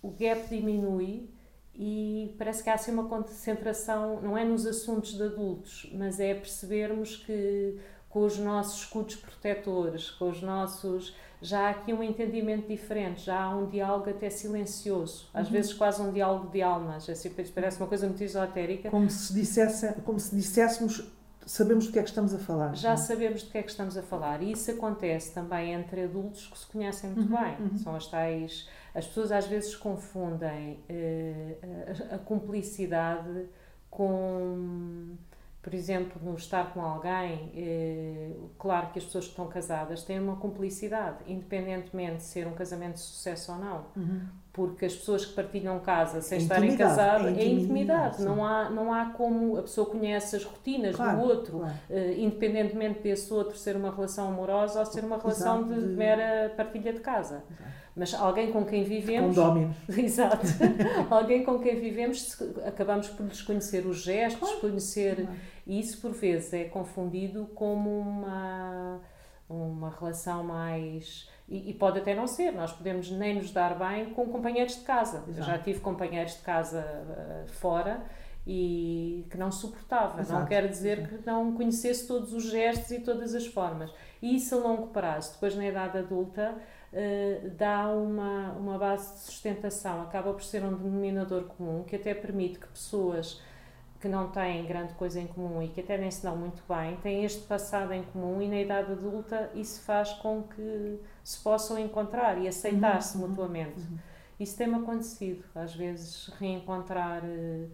o 0.00 0.10
gap 0.10 0.48
diminui 0.48 1.28
e 1.74 2.34
parece 2.38 2.62
que 2.62 2.70
há 2.70 2.74
assim 2.74 2.92
uma 2.92 3.08
concentração, 3.08 4.20
não 4.20 4.36
é 4.36 4.44
nos 4.44 4.66
assuntos 4.66 5.14
de 5.14 5.22
adultos, 5.22 5.90
mas 5.94 6.20
é 6.20 6.34
percebermos 6.34 7.16
que 7.16 7.78
com 8.08 8.24
os 8.24 8.38
nossos 8.38 8.82
escudos 8.82 9.16
protetores, 9.16 10.10
com 10.10 10.28
os 10.28 10.42
nossos. 10.42 11.14
Já 11.42 11.66
há 11.66 11.70
aqui 11.70 11.92
um 11.92 12.02
entendimento 12.02 12.68
diferente, 12.68 13.22
já 13.22 13.40
há 13.42 13.56
um 13.56 13.66
diálogo 13.66 14.08
até 14.08 14.30
silencioso, 14.30 15.28
às 15.34 15.48
uhum. 15.48 15.52
vezes 15.52 15.72
quase 15.74 16.00
um 16.00 16.12
diálogo 16.12 16.48
de 16.50 16.62
almas, 16.62 17.10
assim, 17.10 17.30
parece 17.54 17.78
uma 17.78 17.88
coisa 17.88 18.06
muito 18.06 18.22
esotérica. 18.22 18.90
Como 18.90 19.10
se, 19.10 19.34
dissesse, 19.34 19.92
como 20.04 20.20
se 20.20 20.34
disséssemos 20.34 21.04
sabemos 21.46 21.86
do 21.86 21.92
que 21.92 21.98
é 21.98 22.02
que 22.02 22.08
estamos 22.08 22.34
a 22.34 22.38
falar. 22.38 22.74
Já 22.76 22.92
é? 22.92 22.96
sabemos 22.96 23.42
do 23.42 23.50
que 23.50 23.58
é 23.58 23.62
que 23.62 23.70
estamos 23.70 23.96
a 23.96 24.02
falar. 24.02 24.42
E 24.42 24.52
isso 24.52 24.70
acontece 24.70 25.32
também 25.32 25.72
entre 25.72 26.04
adultos 26.04 26.46
que 26.46 26.58
se 26.58 26.66
conhecem 26.66 27.10
muito 27.10 27.32
uhum, 27.32 27.40
bem. 27.40 27.56
Uhum. 27.60 27.78
São 27.78 27.94
as 27.94 28.06
tais. 28.06 28.68
As 28.94 29.06
pessoas 29.06 29.32
às 29.32 29.46
vezes 29.46 29.74
confundem 29.74 30.78
uh, 30.88 32.12
a, 32.12 32.16
a, 32.16 32.18
cumplicidade 32.18 33.46
com 33.90 35.16
por 35.62 35.74
exemplo, 35.74 36.20
no 36.20 36.34
estar 36.34 36.74
com 36.74 36.80
alguém, 36.80 37.52
eh, 37.54 38.32
claro 38.58 38.90
que 38.90 38.98
as 38.98 39.04
pessoas 39.04 39.26
que 39.26 39.30
estão 39.30 39.46
casadas 39.46 40.02
têm 40.02 40.18
uma 40.18 40.36
cumplicidade, 40.36 41.18
independentemente 41.26 42.16
de 42.16 42.22
ser 42.24 42.48
um 42.48 42.52
casamento 42.52 42.94
de 42.94 43.00
sucesso 43.00 43.52
ou 43.52 43.58
não. 43.58 43.86
Uhum. 43.96 44.26
Porque 44.52 44.84
as 44.84 44.94
pessoas 44.94 45.24
que 45.24 45.32
partilham 45.32 45.80
casa 45.80 46.20
sem 46.20 46.36
é 46.36 46.42
estarem 46.42 46.76
casadas 46.76 47.38
é, 47.38 47.40
é 47.40 47.46
intimidade. 47.46 48.22
não, 48.22 48.44
há, 48.44 48.68
não 48.68 48.92
há 48.92 49.06
como 49.06 49.56
a 49.56 49.62
pessoa 49.62 49.86
conhece 49.86 50.36
as 50.36 50.44
rotinas 50.44 50.94
claro, 50.94 51.16
do 51.16 51.24
outro, 51.24 51.58
claro. 51.60 51.74
eh, 51.88 52.16
independentemente 52.18 53.00
desse 53.00 53.32
outro 53.32 53.56
ser 53.56 53.76
uma 53.76 53.90
relação 53.90 54.28
amorosa 54.28 54.80
ou 54.80 54.84
ser 54.84 55.04
uma 55.04 55.16
relação 55.16 55.62
Exato, 55.62 55.74
de, 55.74 55.88
de, 55.88 55.96
mera 55.96 56.52
partilha 56.54 56.92
de 56.92 57.00
casa. 57.00 57.42
Exato. 57.50 57.72
Mas 57.94 58.14
alguém 58.14 58.50
com 58.50 58.64
quem 58.64 58.84
vivemos. 58.84 59.36
Condóminos. 59.36 59.76
Exato. 59.88 60.46
alguém 61.10 61.44
com 61.44 61.58
quem 61.58 61.78
vivemos, 61.78 62.40
acabamos 62.66 63.08
por 63.08 63.26
desconhecer 63.26 63.86
os 63.86 64.02
gestos, 64.02 64.48
claro. 64.48 64.60
conhecer. 64.60 65.28
E 65.66 65.78
isso, 65.78 66.00
por 66.00 66.12
vezes, 66.12 66.52
é 66.52 66.64
confundido 66.64 67.46
como 67.54 68.00
uma, 68.00 69.00
uma 69.48 69.90
relação 69.90 70.42
mais. 70.42 71.28
E, 71.52 71.68
e, 71.68 71.74
pode 71.74 71.98
até 71.98 72.14
não 72.14 72.26
ser, 72.26 72.50
nós 72.50 72.72
podemos 72.72 73.10
nem 73.10 73.34
nos 73.34 73.50
dar 73.50 73.78
bem 73.78 74.06
com 74.14 74.26
companheiros 74.26 74.76
de 74.76 74.80
casa. 74.84 75.18
Exato. 75.28 75.38
Eu 75.38 75.42
já 75.42 75.58
tive 75.58 75.80
companheiros 75.80 76.36
de 76.36 76.40
casa 76.40 76.80
uh, 76.80 77.46
fora 77.46 78.00
e 78.46 79.26
que 79.30 79.36
não 79.36 79.52
suportava. 79.52 80.22
Exato. 80.22 80.40
Não 80.40 80.46
quer 80.46 80.66
dizer 80.66 81.00
Exato. 81.00 81.18
que 81.18 81.26
não 81.26 81.52
conhecesse 81.52 82.08
todos 82.08 82.32
os 82.32 82.44
gestos 82.44 82.90
e 82.92 83.00
todas 83.00 83.34
as 83.34 83.46
formas. 83.46 83.92
E 84.22 84.34
isso 84.34 84.54
a 84.54 84.58
longo 84.58 84.86
prazo, 84.86 85.34
depois 85.34 85.54
na 85.54 85.66
idade 85.66 85.98
adulta, 85.98 86.54
uh, 86.54 87.50
dá 87.50 87.86
uma, 87.88 88.52
uma 88.52 88.78
base 88.78 89.12
de 89.12 89.20
sustentação, 89.20 90.00
acaba 90.00 90.32
por 90.32 90.42
ser 90.42 90.64
um 90.64 90.74
denominador 90.74 91.44
comum 91.44 91.84
que 91.84 91.96
até 91.96 92.14
permite 92.14 92.60
que 92.60 92.68
pessoas 92.68 93.42
que 94.02 94.08
não 94.08 94.28
têm 94.32 94.66
grande 94.66 94.92
coisa 94.94 95.20
em 95.20 95.28
comum 95.28 95.62
e 95.62 95.68
que 95.68 95.80
até 95.80 95.96
nem 95.96 96.10
se 96.10 96.24
dão 96.24 96.36
muito 96.36 96.60
bem, 96.68 96.96
têm 96.96 97.24
este 97.24 97.42
passado 97.46 97.92
em 97.92 98.02
comum 98.02 98.42
e 98.42 98.48
na 98.48 98.60
idade 98.60 98.90
adulta 98.90 99.48
isso 99.54 99.80
faz 99.82 100.12
com 100.14 100.42
que 100.42 100.98
se 101.22 101.40
possam 101.40 101.78
encontrar 101.78 102.36
e 102.42 102.48
aceitar-se 102.48 103.16
uhum, 103.16 103.22
uhum 103.22 103.28
mutuamente. 103.30 103.80
Uhum. 103.80 103.98
Isso 104.40 104.58
tem-me 104.58 104.74
acontecido, 104.74 105.44
às 105.54 105.72
vezes 105.72 106.26
reencontrar 106.40 107.22
uh, 107.22 107.70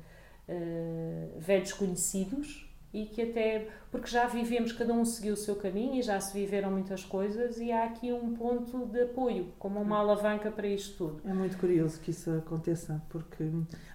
uh, 0.50 1.40
velhos 1.40 1.72
conhecidos 1.72 2.67
e 2.92 3.04
que 3.06 3.22
até 3.22 3.68
porque 3.90 4.08
já 4.08 4.26
vivemos, 4.26 4.72
cada 4.72 4.92
um 4.92 5.04
seguiu 5.04 5.34
o 5.34 5.36
seu 5.36 5.56
caminho 5.56 5.96
e 5.96 6.02
já 6.02 6.20
se 6.20 6.32
viveram 6.32 6.70
muitas 6.70 7.04
coisas 7.04 7.58
e 7.58 7.70
há 7.70 7.84
aqui 7.84 8.12
um 8.12 8.34
ponto 8.34 8.86
de 8.86 9.02
apoio, 9.02 9.52
como 9.58 9.80
uma 9.80 9.98
alavanca 9.98 10.50
para 10.50 10.66
isto 10.66 10.96
tudo. 10.96 11.20
É 11.28 11.32
muito 11.32 11.56
curioso 11.58 12.00
que 12.00 12.10
isso 12.10 12.30
aconteça, 12.30 13.02
porque 13.08 13.44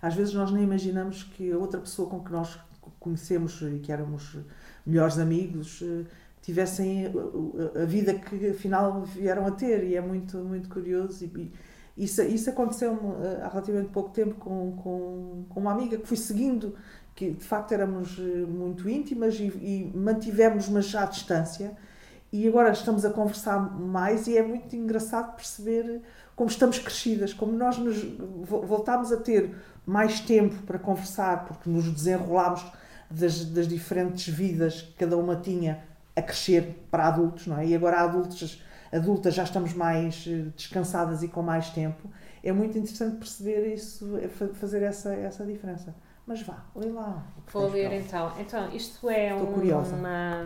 às 0.01 0.13
vezes 0.13 0.33
nós 0.33 0.51
nem 0.51 0.63
imaginamos 0.63 1.23
que 1.23 1.51
a 1.51 1.57
outra 1.57 1.79
pessoa 1.79 2.09
com 2.09 2.23
que 2.23 2.31
nós 2.31 2.59
conhecemos 2.99 3.61
e 3.61 3.79
que 3.79 3.91
éramos 3.91 4.37
melhores 4.85 5.17
amigos 5.17 5.81
eh, 5.81 6.05
tivessem 6.41 7.05
a 7.81 7.85
vida 7.85 8.13
que 8.13 8.49
afinal 8.49 9.03
vieram 9.03 9.45
a 9.45 9.51
ter. 9.51 9.83
E 9.83 9.95
é 9.95 10.01
muito 10.01 10.37
muito 10.37 10.69
curioso. 10.69 11.25
E, 11.25 11.51
isso, 11.95 12.21
isso 12.23 12.49
aconteceu 12.49 12.93
eh, 13.21 13.41
há 13.43 13.49
relativamente 13.49 13.89
pouco 13.91 14.09
tempo 14.09 14.35
com, 14.35 14.75
com, 14.77 15.45
com 15.47 15.59
uma 15.59 15.71
amiga 15.71 15.97
que 15.97 16.07
fui 16.07 16.17
seguindo 16.17 16.75
que 17.15 17.31
de 17.31 17.43
facto 17.43 17.71
éramos 17.73 18.17
eh, 18.19 18.45
muito 18.45 18.89
íntimas 18.89 19.35
e, 19.35 19.45
e 19.45 19.91
mantivemos, 19.95 20.67
mas 20.69 20.93
à 20.95 21.05
distância. 21.05 21.75
E 22.31 22.47
agora 22.47 22.71
estamos 22.71 23.05
a 23.05 23.11
conversar 23.11 23.59
mais 23.79 24.25
e 24.25 24.37
é 24.37 24.41
muito 24.41 24.75
engraçado 24.75 25.35
perceber 25.35 26.01
como 26.35 26.49
estamos 26.49 26.79
crescidas, 26.79 27.31
como 27.31 27.51
nós 27.53 27.77
nos 27.77 28.03
voltámos 28.47 29.11
a 29.11 29.17
ter 29.17 29.55
mais 29.85 30.19
tempo 30.19 30.55
para 30.63 30.79
conversar, 30.79 31.45
porque 31.45 31.69
nos 31.69 31.87
desenrolámos 31.91 32.65
das, 33.09 33.45
das 33.45 33.67
diferentes 33.67 34.33
vidas 34.33 34.81
que 34.81 34.93
cada 34.93 35.15
uma 35.15 35.35
tinha 35.35 35.83
a 36.15 36.21
crescer 36.21 36.85
para 36.89 37.07
adultos, 37.07 37.45
não 37.45 37.59
é? 37.59 37.67
E 37.67 37.75
agora 37.75 37.99
adultos, 37.99 38.63
adultas 38.91 39.35
já 39.35 39.43
estamos 39.43 39.73
mais 39.73 40.25
eh, 40.27 40.45
descansadas 40.55 41.21
e 41.21 41.27
com 41.27 41.43
mais 41.43 41.69
tempo. 41.69 42.09
É 42.43 42.51
muito 42.51 42.77
interessante 42.77 43.17
perceber 43.17 43.73
isso, 43.73 44.17
é 44.17 44.27
fazer 44.27 44.81
essa, 44.81 45.13
essa 45.13 45.45
diferença. 45.45 45.93
Mas 46.25 46.41
vá, 46.41 46.63
lê 46.75 46.89
lá. 46.89 47.25
Vou 47.51 47.69
ler 47.69 47.91
então. 47.93 48.31
Então, 48.39 48.73
isto 48.73 49.09
é 49.09 49.35
um, 49.35 49.43
uma. 49.43 50.45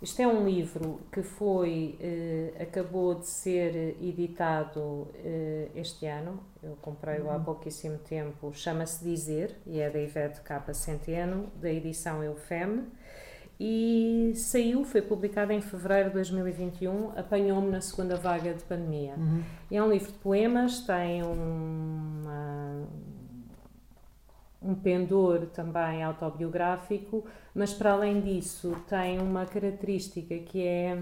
Isto 0.00 0.20
é 0.20 0.26
um 0.26 0.44
livro 0.44 1.00
que 1.12 1.22
foi, 1.22 1.96
eh, 2.00 2.52
acabou 2.60 3.14
de 3.14 3.28
ser 3.28 3.96
editado 4.02 5.06
eh, 5.14 5.68
este 5.76 6.06
ano. 6.06 6.40
Eu 6.60 6.76
comprei-o 6.82 7.26
uhum. 7.26 7.30
há 7.30 7.38
pouquíssimo 7.38 7.98
tempo. 7.98 8.52
Chama-se 8.52 9.04
Dizer 9.04 9.56
e 9.64 9.78
é 9.78 9.88
da 9.88 10.00
Ivete 10.00 10.40
Capa 10.40 10.74
Centeno, 10.74 11.46
da 11.54 11.70
edição 11.70 12.20
Eufem. 12.24 12.84
E 13.60 14.32
saiu, 14.34 14.84
foi 14.84 15.02
publicado 15.02 15.52
em 15.52 15.60
fevereiro 15.60 16.08
de 16.08 16.14
2021, 16.14 17.12
apanhou-me 17.16 17.70
na 17.70 17.80
segunda 17.80 18.16
vaga 18.16 18.52
de 18.54 18.64
pandemia. 18.64 19.14
Uhum. 19.16 19.42
É 19.70 19.80
um 19.80 19.88
livro 19.88 20.10
de 20.10 20.18
poemas, 20.18 20.80
tem 20.80 21.22
uma 21.22 22.11
um 24.64 24.74
pendor 24.74 25.46
também 25.46 26.02
autobiográfico, 26.02 27.24
mas 27.54 27.72
para 27.74 27.92
além 27.92 28.20
disso 28.20 28.76
tem 28.88 29.18
uma 29.18 29.44
característica 29.46 30.38
que 30.38 30.66
é 30.66 30.96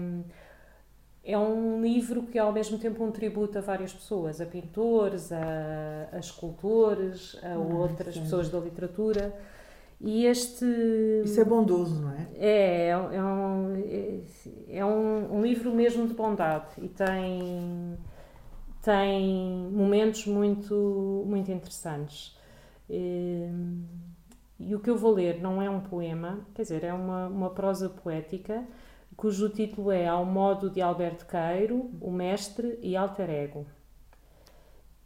é 1.23 1.37
um 1.37 1.81
livro 1.81 2.23
que 2.23 2.37
é 2.37 2.41
ao 2.41 2.51
mesmo 2.51 2.79
tempo 2.79 3.03
um 3.03 3.11
tributo 3.11 3.57
a 3.57 3.61
várias 3.61 3.93
pessoas, 3.93 4.41
a 4.41 4.45
pintores, 4.45 5.31
a, 5.31 6.09
a 6.11 6.17
escultores, 6.17 7.37
a 7.43 7.53
ah, 7.53 7.57
outras 7.59 8.15
sim. 8.15 8.21
pessoas 8.21 8.49
da 8.49 8.59
literatura. 8.59 9.33
E 9.99 10.25
este. 10.25 10.65
Isso 11.23 11.39
é 11.39 11.45
bondoso, 11.45 12.01
não 12.01 12.11
é? 12.11 12.27
É, 12.35 12.87
é, 12.89 12.97
um, 12.97 13.75
é, 13.75 14.19
é 14.69 14.85
um, 14.85 15.37
um 15.37 15.41
livro 15.43 15.71
mesmo 15.71 16.07
de 16.07 16.13
bondade 16.15 16.65
e 16.79 16.87
tem, 16.87 17.97
tem 18.81 19.69
momentos 19.71 20.25
muito, 20.25 21.23
muito 21.27 21.51
interessantes. 21.51 22.35
Ehm, 22.91 23.85
e 24.59 24.75
o 24.75 24.79
que 24.79 24.89
eu 24.89 24.97
vou 24.97 25.13
ler 25.13 25.41
não 25.41 25.61
é 25.61 25.69
um 25.69 25.79
poema, 25.79 26.45
quer 26.53 26.63
dizer, 26.63 26.83
é 26.83 26.93
uma, 26.93 27.27
uma 27.27 27.49
prosa 27.49 27.89
poética 27.89 28.67
cujo 29.15 29.49
título 29.49 29.91
é 29.91 30.07
Ao 30.07 30.25
modo 30.25 30.69
de 30.69 30.81
Alberto 30.81 31.25
Queiro, 31.25 31.91
o 32.01 32.11
mestre 32.11 32.79
e 32.81 32.95
alter 32.95 33.29
ego. 33.29 33.65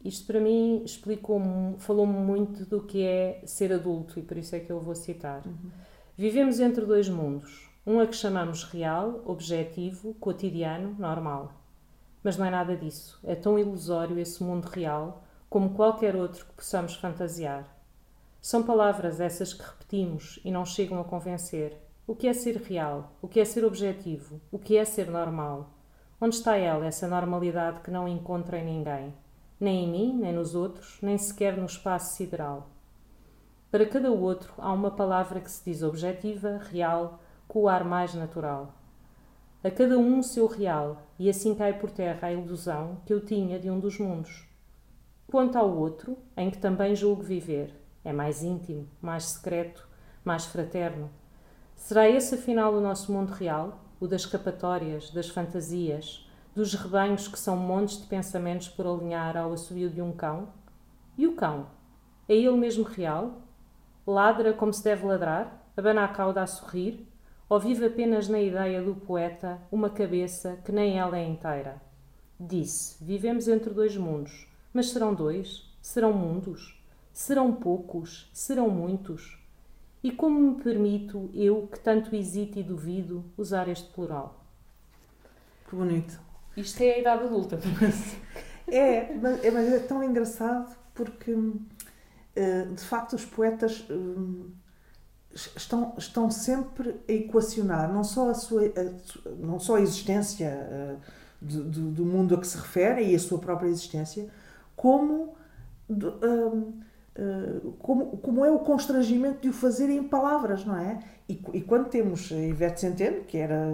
Isto 0.04 0.28
para 0.28 0.40
mim 0.40 0.84
explicou-me, 0.86 1.78
falou-me 1.80 2.18
muito 2.18 2.66
do 2.66 2.82
que 2.82 3.04
é 3.04 3.42
ser 3.46 3.74
adulto 3.74 4.20
e 4.20 4.22
por 4.22 4.38
isso 4.38 4.56
é 4.56 4.60
que 4.60 4.72
eu 4.72 4.80
vou 4.80 4.96
citar. 4.96 5.46
Uhum. 5.46 5.72
Vivemos 6.18 6.60
entre 6.60 6.86
dois 6.86 7.10
mundos, 7.10 7.70
um 7.86 8.00
a 8.00 8.08
que 8.08 8.16
chamamos 8.16 8.64
real, 8.64 9.22
objetivo, 9.26 10.14
cotidiano, 10.16 10.96
normal. 10.98 11.52
Mas 12.24 12.38
não 12.38 12.46
é 12.46 12.50
nada 12.50 12.76
disso. 12.76 13.20
É 13.24 13.36
tão 13.36 13.60
ilusório 13.60 14.18
esse 14.18 14.42
mundo 14.44 14.66
real 14.66 15.24
como 15.50 15.74
qualquer 15.74 16.16
outro 16.16 16.46
que 16.46 16.54
possamos 16.54 16.96
fantasiar. 16.96 17.75
São 18.46 18.62
palavras 18.62 19.20
essas 19.20 19.56
que 19.56 19.64
repetimos 19.64 20.40
e 20.46 20.52
não 20.52 20.64
chegam 20.64 21.00
a 21.00 21.04
convencer. 21.04 21.82
O 22.06 22.16
que 22.16 22.28
é 22.28 22.34
ser 22.34 22.58
real? 22.58 23.14
O 23.20 23.28
que 23.28 23.40
é 23.40 23.44
ser 23.44 23.66
objetivo? 23.66 24.40
O 24.52 24.60
que 24.60 24.78
é 24.78 24.86
ser 24.86 25.10
normal? 25.10 25.72
Onde 26.22 26.36
está 26.36 26.56
ela, 26.56 26.86
essa 26.86 27.08
normalidade 27.08 27.80
que 27.80 27.90
não 27.90 28.08
encontra 28.08 28.60
em 28.60 28.66
ninguém? 28.66 29.16
Nem 29.60 29.86
em 29.86 29.92
mim, 29.92 30.20
nem 30.22 30.32
nos 30.32 30.54
outros, 30.54 31.00
nem 31.02 31.18
sequer 31.18 31.58
no 31.58 31.66
espaço 31.66 32.16
sideral. 32.16 32.70
Para 33.72 33.88
cada 33.88 34.12
outro 34.12 34.54
há 34.60 34.72
uma 34.72 34.92
palavra 34.92 35.42
que 35.42 35.50
se 35.50 35.66
diz 35.66 35.82
objetiva, 35.82 36.62
real, 36.70 37.20
com 37.48 37.62
o 37.62 37.68
ar 37.68 37.84
mais 37.84 38.14
natural. 38.14 38.76
A 39.64 39.72
cada 39.72 39.98
um 39.98 40.20
o 40.20 40.24
seu 40.24 40.46
real, 40.46 41.02
e 41.18 41.32
assim 41.32 41.56
cai 41.56 41.80
por 41.80 41.90
terra 41.90 42.28
a 42.28 42.32
ilusão 42.32 43.02
que 43.08 43.12
eu 43.12 43.26
tinha 43.26 43.58
de 43.58 43.72
um 43.72 43.80
dos 43.80 43.98
mundos. 43.98 44.48
Quanto 45.26 45.58
ao 45.58 45.76
outro, 45.76 46.16
em 46.38 46.52
que 46.52 46.60
também 46.60 46.96
julgo 46.96 47.24
viver, 47.24 47.84
É 48.06 48.14
mais 48.14 48.44
íntimo, 48.44 48.88
mais 49.02 49.24
secreto, 49.26 49.88
mais 50.24 50.46
fraterno. 50.46 51.10
Será 51.76 52.08
esse 52.08 52.36
afinal 52.36 52.72
o 52.76 52.80
nosso 52.80 53.12
mundo 53.12 53.32
real? 53.32 53.84
O 54.00 54.08
das 54.08 54.22
escapatórias, 54.22 55.10
das 55.10 55.28
fantasias, 55.28 56.30
dos 56.54 56.76
rebanhos 56.76 57.28
que 57.28 57.40
são 57.40 57.58
montes 57.58 58.00
de 58.00 58.06
pensamentos 58.06 58.70
por 58.70 58.86
alinhar 58.86 59.36
ao 59.36 59.52
assobio 59.52 59.90
de 59.90 60.04
um 60.04 60.12
cão? 60.12 60.50
E 61.18 61.26
o 61.26 61.36
cão? 61.36 61.66
É 62.30 62.36
ele 62.36 62.56
mesmo 62.56 62.84
real? 62.84 63.42
Ladra 64.06 64.54
como 64.54 64.72
se 64.72 64.84
deve 64.84 65.04
ladrar? 65.04 65.68
Abana 65.76 66.06
a 66.06 66.08
cauda 66.08 66.44
a 66.44 66.48
sorrir? 66.48 67.08
Ou 67.50 67.60
vive 67.60 67.86
apenas 67.86 68.28
na 68.28 68.40
ideia 68.40 68.84
do 68.84 68.96
poeta 68.96 69.60
uma 69.72 69.90
cabeça 69.90 70.60
que 70.64 70.72
nem 70.72 71.00
ela 71.00 71.18
é 71.18 71.24
inteira? 71.24 71.82
Disse: 72.40 73.04
Vivemos 73.04 73.48
entre 73.48 73.74
dois 73.74 73.98
mundos. 73.98 74.48
Mas 74.72 74.90
serão 74.90 75.14
dois? 75.14 75.76
Serão 75.82 76.14
mundos? 76.14 76.75
Serão 77.16 77.54
poucos? 77.54 78.30
Serão 78.34 78.70
muitos? 78.70 79.42
E 80.04 80.12
como 80.12 80.38
me 80.38 80.62
permito, 80.62 81.30
eu 81.34 81.66
que 81.66 81.80
tanto 81.80 82.14
hesito 82.14 82.60
e 82.60 82.64
duvido, 82.64 83.24
usar 83.38 83.70
este 83.70 83.90
plural? 83.94 84.46
Que 85.70 85.78
bonito. 85.78 86.20
Isto 86.58 86.82
é 86.84 86.96
a 86.96 87.00
idade 87.00 87.24
adulta. 87.24 87.58
é, 88.68 89.16
mas 89.16 89.46
é, 89.46 89.50
mas 89.50 89.72
é 89.72 89.80
tão 89.80 90.04
engraçado 90.04 90.76
porque, 90.94 91.34
eh, 92.36 92.66
de 92.66 92.84
facto, 92.84 93.14
os 93.14 93.24
poetas 93.24 93.88
eh, 93.90 95.38
estão, 95.56 95.96
estão 95.98 96.30
sempre 96.30 97.00
a 97.08 97.14
equacionar 97.14 97.94
não 97.94 98.04
só 98.04 98.30
a, 98.30 98.34
sua, 98.34 98.64
a, 98.66 99.32
não 99.38 99.58
só 99.58 99.78
a 99.78 99.82
existência 99.82 100.48
eh, 100.48 100.96
do, 101.42 101.64
do, 101.64 101.92
do, 101.92 102.06
mundo 102.06 102.36
a 102.36 102.38
que 102.38 102.46
se 102.46 102.58
refere 102.58 103.06
e 103.10 103.16
a 103.16 103.20
sua 103.20 103.40
própria 103.40 103.70
existência, 103.70 104.30
como, 104.76 105.38
como, 107.80 108.18
como 108.18 108.44
é 108.44 108.52
o 108.52 108.60
constrangimento 108.60 109.42
de 109.42 109.50
o 109.50 109.54
fazer 109.54 109.90
em 109.90 110.04
palavras, 110.04 110.66
não 110.66 110.78
é? 110.78 111.00
E, 111.30 111.42
e 111.54 111.62
quando 111.62 111.90
temos 111.90 112.32
a 112.32 112.36
Ivete 112.36 112.82
Centeno, 112.82 113.24
que, 113.24 113.38
era, 113.38 113.68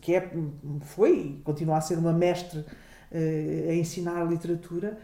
que 0.00 0.14
é, 0.14 0.30
foi 0.82 1.18
e 1.18 1.42
continua 1.42 1.78
a 1.78 1.80
ser 1.80 1.98
uma 1.98 2.12
mestre 2.12 2.64
a 3.68 3.74
ensinar 3.74 4.24
literatura, 4.24 4.98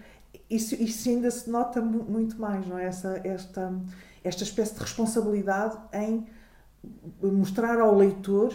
isso, 0.49 0.75
isso 0.75 1.09
ainda 1.09 1.31
se 1.31 1.51
nota 1.51 1.81
muito 1.81 2.41
mais, 2.41 2.67
não 2.67 2.79
é? 2.79 2.87
Essa, 2.87 3.21
esta, 3.25 3.73
esta 4.25 4.43
espécie 4.43 4.75
de 4.75 4.81
responsabilidade 4.81 5.79
em 5.93 6.27
mostrar 7.23 7.79
ao 7.81 7.95
leitor 7.95 8.53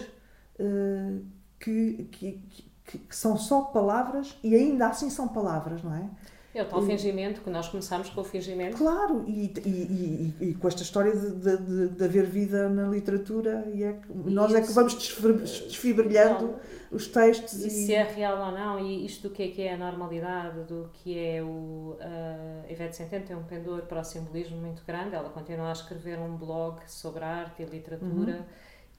uh, 0.59 1.25
que, 1.59 2.07
que, 2.11 2.41
que, 2.85 2.97
que, 2.97 3.15
são 3.15 3.37
só 3.37 3.61
palavras 3.61 4.37
e 4.43 4.55
ainda 4.55 4.87
assim 4.87 5.09
são 5.09 5.27
palavras, 5.27 5.83
não 5.83 5.93
é? 5.93 6.09
É 6.53 6.61
o 6.61 6.65
tal 6.65 6.83
fingimento, 6.83 7.41
que 7.41 7.49
nós 7.49 7.67
começámos 7.67 8.09
com 8.09 8.21
o 8.21 8.23
fingimento. 8.23 8.77
Claro, 8.77 9.23
e, 9.27 9.51
e, 9.65 10.33
e, 10.39 10.49
e 10.49 10.53
com 10.53 10.67
esta 10.67 10.83
história 10.83 11.11
de, 11.15 11.57
de, 11.57 11.89
de, 11.89 12.03
haver 12.03 12.25
vida 12.25 12.69
na 12.69 12.87
literatura, 12.87 13.67
e, 13.73 13.83
é 13.83 13.93
que, 13.93 14.13
nós 14.29 14.51
isso, 14.51 14.59
é 14.59 14.61
que 14.61 14.71
vamos 14.71 14.93
desfibrilhando 14.93 16.45
não, 16.45 16.59
os 16.91 17.07
textos. 17.07 17.65
E, 17.65 17.71
se 17.71 17.93
é 17.95 18.03
real 18.03 18.37
ou 18.37 18.51
não, 18.51 18.79
e 18.79 19.03
isto 19.03 19.29
do 19.29 19.33
que 19.33 19.41
é 19.41 19.47
que 19.47 19.61
é 19.63 19.73
a 19.73 19.77
normalidade, 19.77 20.61
do 20.65 20.91
que 20.93 21.17
é 21.17 21.41
o. 21.41 21.97
Uh, 21.99 22.71
Ivete 22.71 22.97
Centeno 22.97 23.25
tem 23.25 23.35
um 23.35 23.43
pendor 23.43 23.81
para 23.83 24.01
o 24.01 24.03
simbolismo 24.03 24.57
muito 24.57 24.83
grande, 24.85 25.15
ela 25.15 25.29
continua 25.29 25.69
a 25.69 25.73
escrever 25.73 26.19
um 26.19 26.37
blog 26.37 26.79
sobre 26.87 27.23
arte 27.23 27.63
e 27.63 27.65
literatura, 27.65 28.33
uhum. 28.33 28.45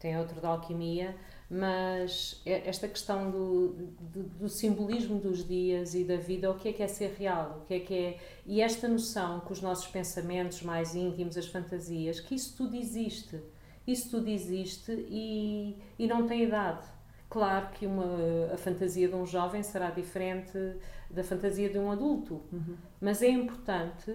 tem 0.01 0.19
outro 0.19 0.41
de 0.41 0.47
alquimia 0.47 1.15
mas 1.57 2.43
é 2.45 2.69
esta 2.69 2.89
questão 2.89 3.31
do, 3.31 3.69
do, 4.01 4.23
do, 4.41 4.49
simbolismo 4.49 5.21
dos 5.21 5.47
dias 5.47 5.95
e 5.95 6.03
da 6.03 6.17
vida, 6.17 6.51
o 6.51 6.59
que 6.59 6.71
é 6.71 6.73
que 6.73 6.83
é 6.83 6.89
ser 6.89 7.15
real, 7.17 7.61
o 7.63 7.67
que 7.67 7.75
é 7.75 7.79
que 7.79 7.95
é. 7.95 8.19
E 8.45 8.61
esta 8.61 8.89
noção 8.89 9.39
que 9.39 9.53
os 9.53 9.63
nossos 9.63 9.87
pensamentos 9.87 10.63
mais 10.63 10.97
íntimos, 10.97 11.37
as 11.37 11.47
fantasias, 11.47 12.19
que 12.19 12.35
isso 12.35 12.57
tudo 12.57 12.75
existe. 12.75 13.39
Isso 13.87 14.11
tudo 14.11 14.29
existe 14.29 14.91
e, 15.09 15.79
e 15.97 16.09
não 16.09 16.27
tem 16.27 16.43
idade. 16.43 16.85
Claro 17.31 17.69
que 17.71 17.87
uma, 17.87 18.53
a 18.53 18.57
fantasia 18.57 19.07
de 19.07 19.15
um 19.15 19.25
jovem 19.25 19.63
será 19.63 19.91
diferente 19.91 20.59
da 21.09 21.23
fantasia 21.23 21.69
de 21.69 21.79
um 21.79 21.89
adulto, 21.89 22.43
uhum. 22.53 22.77
mas 23.01 23.23
é 23.23 23.29
importante, 23.29 24.13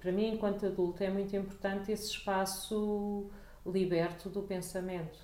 para 0.00 0.10
mim, 0.10 0.34
enquanto 0.34 0.66
adulto, 0.66 1.04
é 1.04 1.10
muito 1.10 1.36
importante 1.36 1.92
esse 1.92 2.10
espaço 2.10 3.30
liberto 3.64 4.28
do 4.28 4.42
pensamento. 4.42 5.20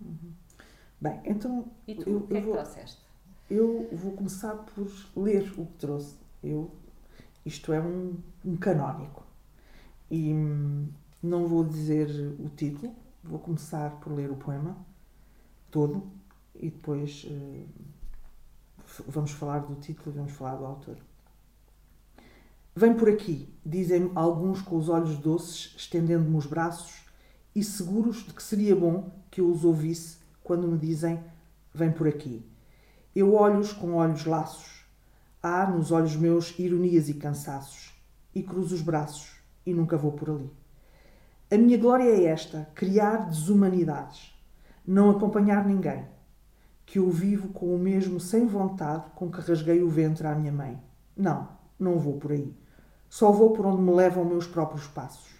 Uhum. 0.00 0.32
Bem, 1.00 1.20
então. 1.24 1.66
E 1.88 1.94
tu, 1.94 2.08
eu, 2.08 2.18
o 2.18 2.26
que 2.26 2.36
é 2.36 2.40
que 2.40 2.46
vou, 2.46 2.54
trouxeste? 2.54 3.00
Eu 3.50 3.88
vou 3.92 4.12
começar 4.12 4.54
por 4.54 4.86
ler 5.16 5.52
o 5.58 5.66
que 5.66 5.78
trouxe. 5.78 6.16
Eu, 6.42 6.70
isto 7.44 7.72
é 7.72 7.80
um, 7.80 8.18
um 8.44 8.56
canónico. 8.56 9.24
E 10.10 10.32
hum, 10.32 10.88
não 11.22 11.46
vou 11.46 11.64
dizer 11.64 12.08
o 12.38 12.48
título, 12.50 12.94
vou 13.22 13.38
começar 13.38 13.90
por 14.00 14.12
ler 14.12 14.30
o 14.30 14.36
poema 14.36 14.76
todo 15.70 16.02
e 16.54 16.68
depois 16.68 17.24
uh, 17.24 17.68
vamos 19.06 19.30
falar 19.30 19.60
do 19.60 19.76
título 19.76 20.14
e 20.14 20.18
vamos 20.18 20.32
falar 20.32 20.56
do 20.56 20.66
autor. 20.66 20.96
Vem 22.74 22.94
por 22.94 23.08
aqui, 23.08 23.48
dizem 23.64 24.10
alguns 24.14 24.62
com 24.62 24.76
os 24.76 24.88
olhos 24.88 25.16
doces, 25.18 25.74
estendendo-me 25.76 26.36
os 26.36 26.46
braços 26.46 27.04
e 27.54 27.64
seguros 27.64 28.24
de 28.24 28.32
que 28.32 28.42
seria 28.42 28.74
bom 28.76 29.10
que 29.30 29.40
eu 29.40 29.50
os 29.50 29.64
ouvisse 29.64 30.19
quando 30.50 30.66
me 30.66 30.76
dizem 30.76 31.22
vem 31.72 31.92
por 31.92 32.08
aqui. 32.08 32.44
Eu 33.14 33.34
olho-os 33.34 33.72
com 33.72 33.94
olhos 33.94 34.24
laços. 34.26 34.84
Há 35.40 35.64
nos 35.64 35.92
olhos 35.92 36.16
meus 36.16 36.58
ironias 36.58 37.08
e 37.08 37.14
cansaços. 37.14 37.94
E 38.34 38.42
cruzo 38.42 38.74
os 38.74 38.82
braços 38.82 39.30
e 39.64 39.72
nunca 39.72 39.96
vou 39.96 40.10
por 40.10 40.28
ali. 40.28 40.50
A 41.52 41.56
minha 41.56 41.78
glória 41.78 42.02
é 42.02 42.24
esta: 42.24 42.68
criar 42.74 43.28
desumanidades, 43.28 44.36
não 44.84 45.10
acompanhar 45.10 45.64
ninguém, 45.64 46.04
que 46.84 46.98
eu 46.98 47.08
vivo 47.08 47.50
com 47.50 47.72
o 47.72 47.78
mesmo 47.78 48.18
sem 48.18 48.44
vontade 48.44 49.08
com 49.14 49.30
que 49.30 49.40
rasguei 49.40 49.80
o 49.84 49.88
ventre 49.88 50.26
à 50.26 50.34
minha 50.34 50.50
mãe. 50.50 50.82
Não, 51.16 51.46
não 51.78 51.96
vou 51.96 52.18
por 52.18 52.32
aí. 52.32 52.52
Só 53.08 53.30
vou 53.30 53.52
por 53.52 53.66
onde 53.66 53.82
me 53.82 53.92
levam 53.92 54.24
meus 54.24 54.48
próprios 54.48 54.88
passos. 54.88 55.30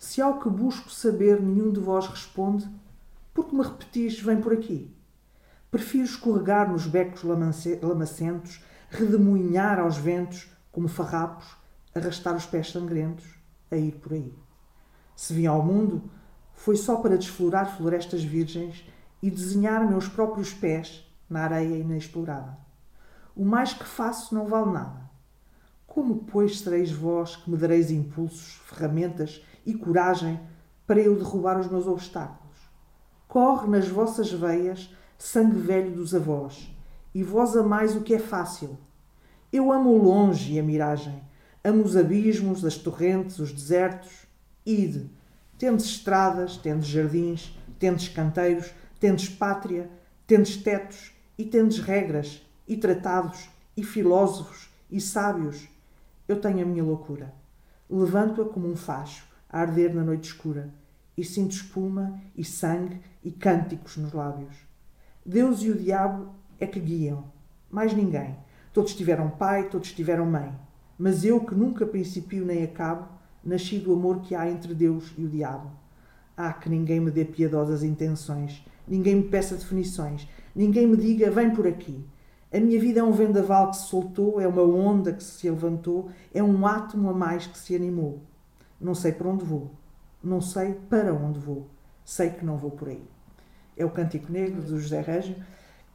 Se 0.00 0.20
ao 0.20 0.40
que 0.40 0.50
busco 0.50 0.90
saber 0.90 1.40
nenhum 1.40 1.70
de 1.70 1.78
vós 1.78 2.08
responde, 2.08 2.68
porque 3.34 3.54
me 3.56 3.62
repetis, 3.62 4.20
vem 4.20 4.40
por 4.40 4.52
aqui. 4.52 4.94
Prefiro 5.70 6.04
escorregar 6.04 6.70
nos 6.70 6.86
becos 6.86 7.22
lamacentos, 7.22 8.62
redemoinhar 8.90 9.78
aos 9.78 9.96
ventos, 9.96 10.50
como 10.70 10.88
farrapos, 10.88 11.56
arrastar 11.94 12.36
os 12.36 12.46
pés 12.46 12.70
sangrentos, 12.70 13.24
a 13.70 13.76
ir 13.76 13.92
por 13.92 14.12
aí. 14.12 14.34
Se 15.16 15.32
vim 15.32 15.46
ao 15.46 15.64
mundo, 15.64 16.10
foi 16.54 16.76
só 16.76 16.96
para 16.96 17.16
desflorar 17.16 17.76
florestas 17.76 18.22
virgens 18.22 18.84
e 19.22 19.30
desenhar 19.30 19.88
meus 19.88 20.08
próprios 20.08 20.52
pés 20.52 21.06
na 21.28 21.44
areia 21.44 21.78
inexplorada. 21.78 22.58
O 23.34 23.44
mais 23.44 23.72
que 23.72 23.84
faço 23.84 24.34
não 24.34 24.46
vale 24.46 24.72
nada. 24.72 25.10
Como, 25.86 26.24
pois, 26.24 26.60
sereis 26.60 26.90
vós 26.90 27.36
que 27.36 27.50
me 27.50 27.56
dareis 27.56 27.90
impulsos, 27.90 28.60
ferramentas 28.66 29.42
e 29.64 29.74
coragem 29.74 30.40
para 30.86 31.00
eu 31.00 31.16
derrubar 31.16 31.58
os 31.58 31.68
meus 31.70 31.86
obstáculos? 31.86 32.41
Corre 33.32 33.66
nas 33.66 33.88
vossas 33.88 34.30
veias 34.30 34.94
sangue 35.16 35.56
velho 35.56 35.92
dos 35.92 36.14
avós, 36.14 36.70
e 37.14 37.22
vós 37.22 37.56
amais 37.56 37.96
o 37.96 38.02
que 38.02 38.12
é 38.12 38.18
fácil. 38.18 38.76
Eu 39.50 39.72
amo 39.72 39.88
o 39.88 40.02
longe 40.02 40.52
e 40.52 40.60
a 40.60 40.62
miragem, 40.62 41.18
amo 41.64 41.82
os 41.82 41.96
abismos, 41.96 42.62
as 42.62 42.76
torrentes, 42.76 43.38
os 43.38 43.50
desertos. 43.50 44.10
Ide, 44.66 45.08
tendes 45.56 45.86
estradas, 45.86 46.58
tendes 46.58 46.86
jardins, 46.86 47.58
tendes 47.78 48.06
canteiros, 48.06 48.70
tendes 49.00 49.30
pátria, 49.30 49.88
tendes 50.26 50.58
tetos 50.58 51.10
e 51.38 51.46
tendes 51.46 51.78
regras, 51.78 52.42
e 52.68 52.76
tratados, 52.76 53.48
e 53.74 53.82
filósofos, 53.82 54.68
e 54.90 55.00
sábios. 55.00 55.66
Eu 56.28 56.38
tenho 56.38 56.60
a 56.60 56.66
minha 56.66 56.84
loucura. 56.84 57.32
Levanto-a 57.88 58.44
como 58.44 58.70
um 58.70 58.76
facho, 58.76 59.24
a 59.48 59.60
arder 59.60 59.94
na 59.94 60.04
noite 60.04 60.24
escura 60.24 60.81
e 61.16 61.24
sinto 61.24 61.52
espuma 61.52 62.20
e 62.36 62.44
sangue 62.44 63.00
e 63.22 63.30
cânticos 63.30 63.96
nos 63.96 64.12
lábios. 64.12 64.56
Deus 65.24 65.62
e 65.62 65.70
o 65.70 65.78
diabo 65.78 66.34
é 66.58 66.66
que 66.66 66.80
guiam, 66.80 67.24
mais 67.70 67.92
ninguém. 67.92 68.36
Todos 68.72 68.94
tiveram 68.94 69.30
pai, 69.30 69.68
todos 69.68 69.92
tiveram 69.92 70.26
mãe. 70.26 70.52
Mas 70.98 71.24
eu, 71.24 71.40
que 71.40 71.54
nunca 71.54 71.86
principio 71.86 72.44
nem 72.44 72.64
acabo, 72.64 73.08
nasci 73.44 73.78
do 73.78 73.92
amor 73.92 74.20
que 74.20 74.34
há 74.34 74.48
entre 74.48 74.74
Deus 74.74 75.12
e 75.18 75.24
o 75.24 75.28
diabo. 75.28 75.70
Ah, 76.36 76.52
que 76.52 76.68
ninguém 76.68 77.00
me 77.00 77.10
dê 77.10 77.24
piedosas 77.24 77.82
intenções, 77.82 78.64
ninguém 78.88 79.16
me 79.16 79.24
peça 79.24 79.54
definições, 79.54 80.28
ninguém 80.54 80.86
me 80.86 80.96
diga 80.96 81.30
vem 81.30 81.50
por 81.50 81.66
aqui. 81.66 82.04
A 82.52 82.60
minha 82.60 82.78
vida 82.78 83.00
é 83.00 83.02
um 83.02 83.12
vendaval 83.12 83.70
que 83.70 83.76
se 83.78 83.88
soltou, 83.88 84.40
é 84.40 84.46
uma 84.46 84.62
onda 84.62 85.12
que 85.12 85.22
se 85.22 85.48
levantou, 85.48 86.10
é 86.32 86.42
um 86.42 86.66
átomo 86.66 87.10
a 87.10 87.14
mais 87.14 87.46
que 87.46 87.58
se 87.58 87.74
animou. 87.74 88.20
Não 88.80 88.94
sei 88.94 89.12
para 89.12 89.28
onde 89.28 89.44
vou, 89.44 89.70
não 90.22 90.40
sei 90.40 90.74
para 90.88 91.12
onde 91.12 91.38
vou. 91.38 91.68
Sei 92.04 92.30
que 92.30 92.44
não 92.44 92.56
vou 92.56 92.70
por 92.70 92.88
aí. 92.88 93.02
É 93.76 93.84
o 93.84 93.90
Cântico 93.90 94.30
Negro, 94.30 94.60
do 94.60 94.78
José 94.78 95.00
Régio, 95.00 95.36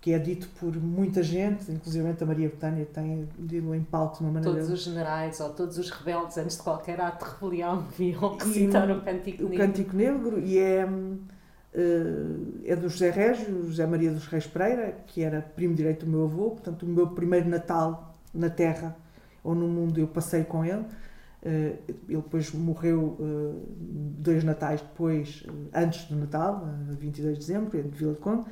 que 0.02 0.14
é 0.14 0.20
dito 0.20 0.48
por 0.60 0.76
muita 0.76 1.22
gente, 1.22 1.72
inclusive 1.72 2.08
a 2.10 2.26
Maria 2.26 2.50
Betânia 2.50 2.86
tem 2.86 3.28
dito 3.38 3.74
em 3.74 3.84
palco 3.84 4.18
de 4.18 4.24
uma 4.24 4.32
maneira... 4.34 4.58
Todos 4.58 4.72
os 4.72 4.84
generais 4.84 5.40
ou 5.40 5.50
todos 5.50 5.78
os 5.78 5.90
rebeldes 5.90 6.38
antes 6.38 6.58
de 6.58 6.64
qualquer 6.64 7.02
ato 7.02 7.26
de 7.26 7.32
rebelião 7.32 7.84
deviam 7.98 8.38
recitar 8.38 8.90
o 8.90 9.02
Cântico 9.02 9.44
Negro. 9.44 9.56
O 9.56 9.58
Cântico 9.58 9.96
Negro 9.96 10.40
e 10.40 10.58
é, 10.60 10.88
é 12.66 12.76
do 12.76 12.90
José 12.90 13.10
Régio, 13.10 13.66
José 13.66 13.86
Maria 13.86 14.12
dos 14.12 14.28
Reis 14.28 14.48
Pereira, 14.48 14.98
que 15.08 15.24
era 15.24 15.42
primo 15.42 15.76
direito 15.76 16.06
do 16.06 16.12
meu 16.12 16.24
avô, 16.24 16.52
portanto 16.52 16.84
o 16.84 16.90
meu 16.90 17.08
primeiro 17.08 17.50
Natal 17.50 18.16
na 18.34 18.50
Terra 18.50 18.96
ou 19.44 19.56
no 19.56 19.68
mundo 19.68 20.00
eu 20.00 20.08
passei 20.08 20.44
com 20.44 20.64
ele. 20.64 20.86
Ele 21.44 21.98
depois 22.08 22.52
morreu 22.52 23.18
dois 24.18 24.44
natais 24.44 24.82
depois, 24.82 25.46
antes 25.74 26.06
do 26.06 26.16
Natal, 26.16 26.68
22 26.90 27.34
de 27.34 27.40
dezembro, 27.40 27.84
de 27.84 27.98
Vila 27.98 28.14
de 28.14 28.20
Conde. 28.20 28.46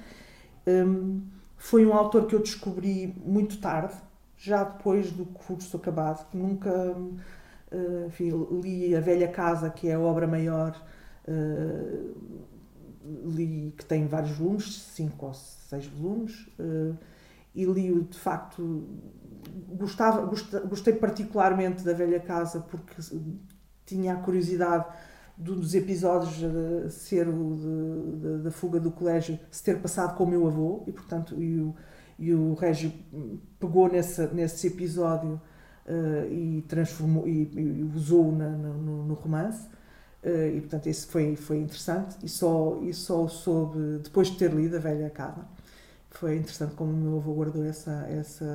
Foi 1.57 1.85
um 1.85 1.93
autor 1.93 2.27
que 2.27 2.35
eu 2.35 2.39
descobri 2.39 3.13
muito 3.25 3.59
tarde, 3.59 3.95
já 4.37 4.63
depois 4.63 5.11
do 5.11 5.25
curso 5.25 5.75
acabado, 5.77 6.29
que 6.29 6.37
nunca 6.37 6.95
enfim, 8.07 8.31
li 8.61 8.95
A 8.95 9.01
Velha 9.01 9.27
Casa, 9.27 9.69
que 9.69 9.87
é 9.87 9.95
a 9.95 9.99
obra 9.99 10.27
maior, 10.27 10.79
uh, 11.27 12.15
li 13.25 13.73
que 13.77 13.85
tem 13.85 14.07
vários 14.07 14.37
volumes, 14.37 14.81
cinco 14.95 15.27
ou 15.27 15.33
seis 15.33 15.85
volumes, 15.87 16.47
uh, 16.59 16.97
e 17.53 17.65
li-o 17.65 18.03
de 18.03 18.17
facto. 18.17 18.87
Gostava, 19.49 20.25
gostei 20.65 20.93
particularmente 20.93 21.83
da 21.83 21.93
Velha 21.93 22.19
Casa 22.19 22.61
porque 22.61 22.95
tinha 23.85 24.13
a 24.13 24.17
curiosidade 24.17 24.85
dos 25.37 25.75
episódios 25.75 26.41
uh, 26.41 26.89
ser 26.89 27.27
o 27.27 28.39
da 28.43 28.51
fuga 28.51 28.79
do 28.79 28.89
colégio 28.89 29.37
se 29.51 29.63
ter 29.63 29.79
passado 29.79 30.15
com 30.15 30.23
o 30.23 30.27
meu 30.27 30.47
avô 30.47 30.83
e 30.87 30.91
portanto 30.91 31.41
e 31.41 31.59
o, 31.59 31.75
e 32.17 32.33
o 32.33 32.53
Régio 32.53 32.93
pegou 33.59 33.89
nesse, 33.89 34.25
nesse 34.33 34.67
episódio 34.67 35.41
uh, 35.85 36.31
e 36.31 36.63
transformou 36.67 37.27
e, 37.27 37.51
e 37.53 37.83
usou 37.93 38.31
na, 38.31 38.49
no, 38.49 39.03
no, 39.03 39.13
romance 39.13 39.67
uh, 40.23 40.55
e 40.55 40.61
portanto 40.61 40.87
esse 40.87 41.05
foi 41.05 41.35
foi 41.35 41.57
interessante 41.57 42.15
e 42.23 42.29
só 42.29 42.79
e 42.81 42.93
só 42.93 43.27
soube 43.27 43.99
depois 44.03 44.29
de 44.29 44.37
ter 44.37 44.53
lido 44.53 44.77
a 44.77 44.79
velha 44.79 45.09
casa 45.09 45.45
foi 46.17 46.37
interessante 46.37 46.75
como 46.75 46.91
o 46.91 46.95
meu 46.95 47.17
avô 47.17 47.33
guardou 47.33 47.63
essa 47.65 48.05
essa 48.09 48.45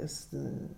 essa, 0.00 0.68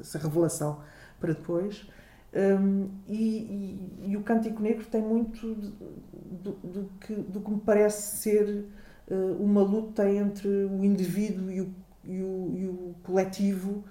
essa 0.00 0.18
revelação 0.18 0.80
para 1.20 1.32
depois 1.32 1.86
um, 2.34 2.88
e, 3.06 3.14
e, 3.14 4.10
e, 4.10 4.16
o 4.16 4.22
Cântico 4.22 4.62
Negro 4.62 4.86
tem 4.86 5.02
muito 5.02 5.54
do, 5.54 6.52
do, 6.52 6.90
que, 6.98 7.14
do 7.14 7.40
que 7.42 7.50
me 7.50 7.60
parece 7.60 8.22
ser 8.22 8.64
uh, 9.10 9.36
uma 9.38 9.60
luta 9.60 10.10
entre 10.10 10.48
o 10.48 10.82
indivíduo 10.82 11.50
e 11.50 11.60
o, 11.60 11.74
e 12.02 12.22
o, 12.22 12.54
e 12.56 12.66
o, 12.66 12.94
coletivo, 13.02 13.84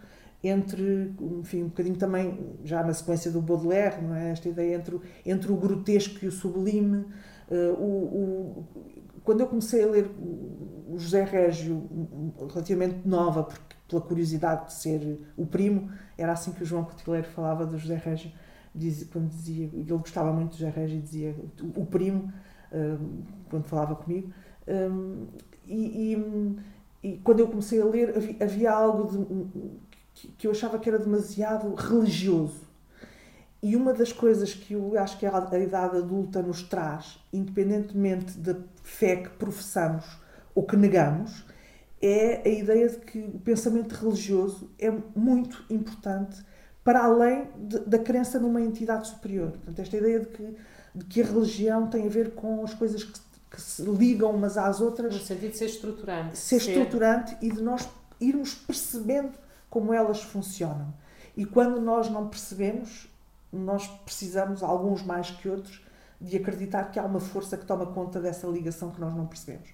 entre, 0.43 1.13
enfim, 1.39 1.61
um 1.63 1.67
bocadinho 1.67 1.97
também, 1.97 2.57
já 2.63 2.83
na 2.83 2.95
sequência 2.95 3.29
do 3.29 3.39
Baudelaire, 3.41 4.01
não 4.01 4.15
é? 4.15 4.31
esta 4.31 4.49
ideia 4.49 4.75
entre, 4.75 4.99
entre 5.23 5.51
o 5.51 5.55
grotesco 5.55 6.25
e 6.25 6.27
o 6.27 6.31
sublime. 6.31 7.05
Uh, 7.47 7.73
o, 7.73 8.65
quando 9.23 9.41
eu 9.41 9.47
comecei 9.47 9.83
a 9.83 9.87
ler 9.87 10.09
o 10.17 10.95
José 10.97 11.23
Régio, 11.23 11.89
relativamente 12.49 13.07
nova, 13.07 13.43
porque 13.43 13.75
pela 13.87 14.01
curiosidade 14.01 14.67
de 14.67 14.73
ser 14.73 15.19
o 15.37 15.45
primo, 15.45 15.91
era 16.17 16.31
assim 16.31 16.51
que 16.51 16.63
o 16.63 16.65
João 16.65 16.83
Cotileiro 16.83 17.27
falava 17.27 17.65
do 17.65 17.77
José 17.77 17.95
Régio, 17.95 18.31
dizia, 18.73 19.07
quando 19.11 19.29
dizia, 19.29 19.69
ele 19.73 19.83
gostava 19.83 20.31
muito 20.31 20.51
do 20.51 20.57
José 20.57 20.69
Régio 20.69 20.97
e 20.97 21.01
dizia 21.01 21.35
o, 21.75 21.85
primo, 21.85 22.31
um, 22.71 23.23
quando 23.49 23.65
falava 23.65 23.95
comigo. 23.95 24.31
Um, 24.67 25.27
e, 25.65 26.13
e, 26.13 26.57
e, 27.03 27.17
quando 27.17 27.39
eu 27.39 27.47
comecei 27.47 27.81
a 27.81 27.85
ler, 27.85 28.15
havia, 28.15 28.35
havia 28.41 28.71
algo 28.71 29.11
de, 29.11 29.79
que, 30.13 30.27
que 30.29 30.47
eu 30.47 30.51
achava 30.51 30.79
que 30.79 30.89
era 30.89 30.99
demasiado 30.99 31.73
religioso. 31.75 32.70
E 33.61 33.75
uma 33.75 33.93
das 33.93 34.11
coisas 34.11 34.53
que 34.53 34.73
eu 34.73 34.97
acho 34.97 35.19
que 35.19 35.25
a 35.25 35.59
idade 35.59 35.97
adulta 35.97 36.41
nos 36.41 36.63
traz, 36.63 37.19
independentemente 37.31 38.37
da 38.37 38.55
fé 38.81 39.17
que 39.17 39.29
professamos 39.29 40.05
ou 40.55 40.63
que 40.63 40.75
negamos, 40.75 41.45
é 42.01 42.41
a 42.43 42.49
ideia 42.49 42.89
de 42.89 42.97
que 42.97 43.19
o 43.19 43.39
pensamento 43.39 43.93
religioso 43.93 44.71
é 44.79 44.89
muito 45.15 45.63
importante 45.69 46.43
para 46.83 47.03
além 47.03 47.47
de, 47.55 47.79
da 47.81 47.99
crença 47.99 48.39
numa 48.39 48.59
entidade 48.59 49.07
superior. 49.07 49.51
Portanto, 49.51 49.79
esta 49.79 49.97
ideia 49.97 50.21
de 50.21 50.25
que, 50.27 50.55
de 50.95 51.05
que 51.05 51.21
a 51.21 51.25
religião 51.25 51.87
tem 51.87 52.07
a 52.07 52.09
ver 52.09 52.31
com 52.33 52.63
as 52.63 52.73
coisas 52.73 53.03
que, 53.03 53.19
que 53.51 53.61
se 53.61 53.83
ligam 53.83 54.31
umas 54.31 54.57
às 54.57 54.81
outras. 54.81 55.13
No 55.13 55.21
sentido 55.21 55.51
de 55.51 55.57
ser 55.57 55.65
estruturante. 55.65 56.35
Ser, 56.35 56.59
ser 56.59 56.71
estruturante 56.71 57.37
e 57.39 57.51
de 57.51 57.61
nós 57.61 57.87
irmos 58.19 58.55
percebendo 58.55 59.37
como 59.69 59.93
elas 59.93 60.23
funcionam. 60.23 60.91
E 61.37 61.45
quando 61.45 61.79
nós 61.79 62.09
não 62.09 62.27
percebemos, 62.27 63.10
nós 63.51 63.87
precisamos, 63.87 64.63
alguns 64.63 65.03
mais 65.03 65.31
que 65.31 65.49
outros, 65.49 65.83
de 66.19 66.37
acreditar 66.37 66.85
que 66.85 66.99
há 66.99 67.03
uma 67.03 67.19
força 67.19 67.57
que 67.57 67.65
toma 67.65 67.85
conta 67.87 68.19
dessa 68.19 68.47
ligação 68.47 68.91
que 68.91 69.01
nós 69.01 69.13
não 69.15 69.25
percebemos. 69.25 69.69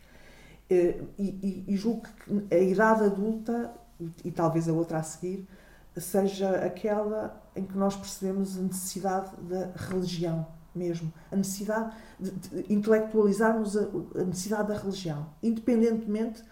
Eh, 0.69 1.01
e, 1.17 1.65
e, 1.67 1.73
e 1.73 1.77
julgo 1.77 2.01
que 2.01 2.55
a 2.55 2.59
idade 2.59 3.03
adulta, 3.03 3.73
e, 4.23 4.31
talvez 4.31 4.67
a 4.69 4.73
outra 4.73 4.99
a 4.99 5.03
seguir, 5.03 5.47
seja 5.97 6.49
aquela 6.65 7.41
em 7.55 7.65
que 7.65 7.77
nós 7.77 7.95
percebemos 7.95 8.57
a 8.57 8.61
necessidade 8.61 9.31
da 9.41 9.71
religião 9.75 10.45
mesmo, 10.75 11.11
a 11.31 11.35
necessidade 11.35 11.95
de, 12.19 12.31
intelectualizarmos 12.71 13.75
a, 13.75 13.81
a, 14.15 14.23
necessidade 14.23 14.67
da 14.67 14.77
religião, 14.77 15.27
independentemente 15.41 16.43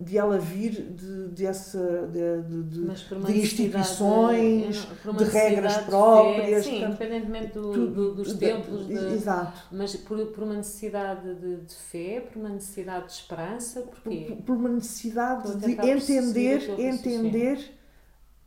de 0.00 0.18
ela 0.18 0.38
vir 0.38 0.72
de, 0.72 1.28
de, 1.28 1.46
essa, 1.46 2.08
de, 2.08 2.42
de, 2.42 3.24
de 3.26 3.38
instituições, 3.38 4.88
de 5.16 5.24
regras 5.24 5.76
próprias. 5.78 6.64
sim, 6.64 6.70
portanto, 6.70 6.88
independentemente 6.90 7.52
do, 7.52 7.86
do, 7.90 8.14
dos 8.14 8.34
templos. 8.34 8.90
exato. 8.90 9.62
Mas 9.70 9.94
por, 9.96 10.26
por 10.26 10.44
uma 10.44 10.54
necessidade 10.54 11.34
de, 11.34 11.74
fé, 11.74 12.20
por 12.20 12.40
uma 12.40 12.48
necessidade 12.48 13.06
de 13.06 13.12
esperança, 13.12 13.82
porquê? 13.82 14.26
Por, 14.28 14.42
por 14.42 14.56
uma 14.56 14.68
necessidade 14.68 15.56
de 15.56 15.72
entender, 15.72 16.80
entender 16.80 17.80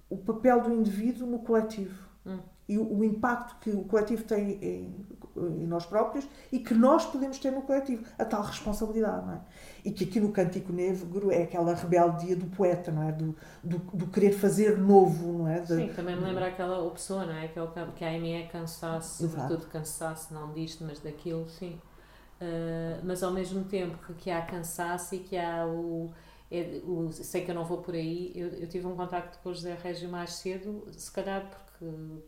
o 0.09 0.17
papel 0.17 0.61
do 0.61 0.73
indivíduo 0.73 1.25
no 1.25 1.39
coletivo 1.39 1.97
hum. 2.25 2.39
e 2.67 2.77
o, 2.77 2.99
o, 2.99 3.03
impacto 3.03 3.55
que 3.61 3.69
o 3.71 3.83
coletivo 3.85 4.23
tem 4.25 4.59
em, 4.61 5.05
em, 5.35 5.67
nós 5.67 5.85
próprios 5.85 6.27
e 6.51 6.59
que 6.59 6.73
nós 6.73 7.05
podemos 7.05 7.37
ter 7.39 7.51
no 7.51 7.61
coletivo, 7.61 8.05
a 8.17 8.25
tal 8.25 8.41
responsabilidade, 8.43 9.25
não 9.25 9.33
é? 9.33 9.41
E 9.85 9.91
que 9.91 10.03
aqui 10.03 10.19
no 10.19 10.31
Cântico 10.31 10.71
Negro 10.71 11.31
é 11.31 11.43
aquela 11.43 11.73
rebeldia 11.73 12.35
do 12.35 12.45
poeta, 12.47 12.91
não 12.91 13.03
é? 13.03 13.11
Do, 13.11 13.35
do, 13.63 13.77
do 13.77 14.07
querer 14.07 14.31
fazer 14.31 14.77
novo, 14.77 15.31
não 15.39 15.47
é? 15.47 15.59
De, 15.59 15.75
Sim, 15.75 15.93
também 15.95 16.15
me 16.15 16.23
lembra 16.23 16.47
aquela 16.47 16.89
pessoa, 16.91 17.25
não 17.25 17.35
é? 17.35 17.47
Que, 17.47 17.59
é 17.59 17.61
o, 17.61 17.67
que 17.95 18.03
a 18.03 18.09
Amy 18.09 18.33
é 18.33 18.47
cansaço, 18.47 19.27
sobretudo 19.27 19.67
cansaço, 19.67 20.33
não 20.33 20.53
disto, 20.53 20.83
mas 20.83 20.99
daquilo, 20.99 21.49
sim. 21.49 21.79
Uh, 22.41 22.99
mas 23.03 23.23
ao 23.23 23.31
mesmo 23.31 23.63
tempo 23.63 23.97
que 24.15 24.29
há 24.29 24.41
cansaço 24.41 25.15
e 25.15 25.19
que 25.19 25.37
há 25.37 25.65
o 25.65 26.11
é, 26.53 26.81
o, 26.83 27.11
sei 27.11 27.43
que 27.43 27.49
eu 27.49 27.55
não 27.55 27.65
vou 27.65 27.79
por 27.79 27.95
aí, 27.95 28.31
eu, 28.35 28.47
eu 28.49 28.69
tive 28.69 28.85
um 28.85 28.95
contacto 28.95 29.39
com 29.39 29.49
o 29.49 29.53
José 29.55 29.73
Régio 29.73 30.07
mais 30.07 30.33
cedo, 30.33 30.85
se 30.91 31.11
calhar 31.11 31.49
porque 31.49 31.72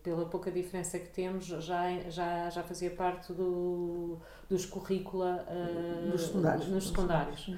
pela 0.04 0.26
pouca 0.26 0.52
diferença 0.52 1.00
que 1.00 1.10
temos 1.10 1.46
já, 1.46 2.00
já, 2.10 2.50
já 2.50 2.64
fazia 2.64 2.92
parte 2.92 3.34
do, 3.34 4.18
dos 4.50 4.66
currícula 4.66 5.46
uh, 5.50 6.12
dos 6.12 6.22
secundários. 6.24 6.68
nos 6.68 6.88
secundários. 6.88 7.56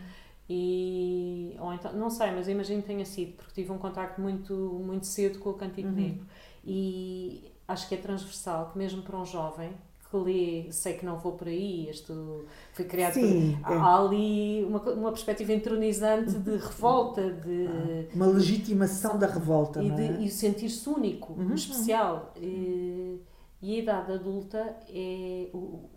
E, 0.50 1.56
ou 1.60 1.74
então, 1.74 1.92
não 1.94 2.10
sei, 2.10 2.32
mas 2.32 2.48
imagino 2.48 2.82
que 2.82 2.88
tenha 2.88 3.06
sido, 3.06 3.34
porque 3.34 3.54
tive 3.54 3.72
um 3.72 3.78
contacto 3.78 4.22
muito, 4.22 4.54
muito 4.54 5.06
cedo 5.06 5.40
com 5.40 5.50
o 5.50 5.54
Cantigo 5.54 5.90
uhum. 5.90 5.94
Negro. 5.94 6.26
E 6.64 7.52
acho 7.68 7.88
que 7.88 7.96
é 7.96 7.98
transversal, 7.98 8.72
que 8.72 8.78
mesmo 8.78 9.02
para 9.02 9.18
um 9.18 9.26
jovem, 9.26 9.76
que 10.10 10.18
lê, 10.18 10.72
sei 10.72 10.94
que 10.94 11.06
não 11.06 11.18
vou 11.18 11.34
por 11.34 11.48
aí, 11.48 11.90
isto 11.90 12.46
foi 12.72 12.86
criado 12.86 13.14
Sim, 13.14 13.58
por, 13.64 13.74
é. 13.74 13.78
há 13.78 14.00
ali 14.00 14.64
uma, 14.64 14.80
uma 14.94 15.12
perspectiva 15.12 15.54
entronizante 15.54 16.32
de 16.32 16.58
revolta, 16.58 17.30
de 17.32 17.68
ah, 17.68 18.16
uma 18.16 18.28
legitimação 18.28 19.18
da 19.18 19.28
revolta 19.28 19.84
e, 19.84 19.92
de, 19.92 20.02
é? 20.02 20.22
e 20.22 20.30
sentir-se 20.30 20.88
único, 20.90 21.34
uhum, 21.34 21.54
especial. 21.54 22.34
Uhum. 22.38 22.44
E, 22.44 23.22
e, 23.62 23.76
a 23.76 23.80
idade 23.80 24.12
adulta 24.14 24.78
é 24.90 25.50
o, 25.54 25.90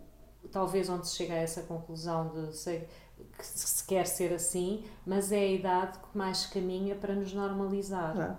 talvez 0.51 0.89
onde 0.89 1.07
se 1.07 1.15
chega 1.15 1.33
a 1.33 1.37
essa 1.37 1.61
conclusão 1.61 2.29
de 2.29 2.55
sei, 2.55 2.87
que 3.37 3.45
se 3.45 3.85
quer 3.85 4.05
ser 4.05 4.33
assim, 4.33 4.83
mas 5.05 5.31
é 5.31 5.39
a 5.39 5.51
idade 5.51 5.99
que 5.99 6.17
mais 6.17 6.45
caminha 6.45 6.95
para 6.95 7.15
nos 7.15 7.33
normalizar. 7.33 8.37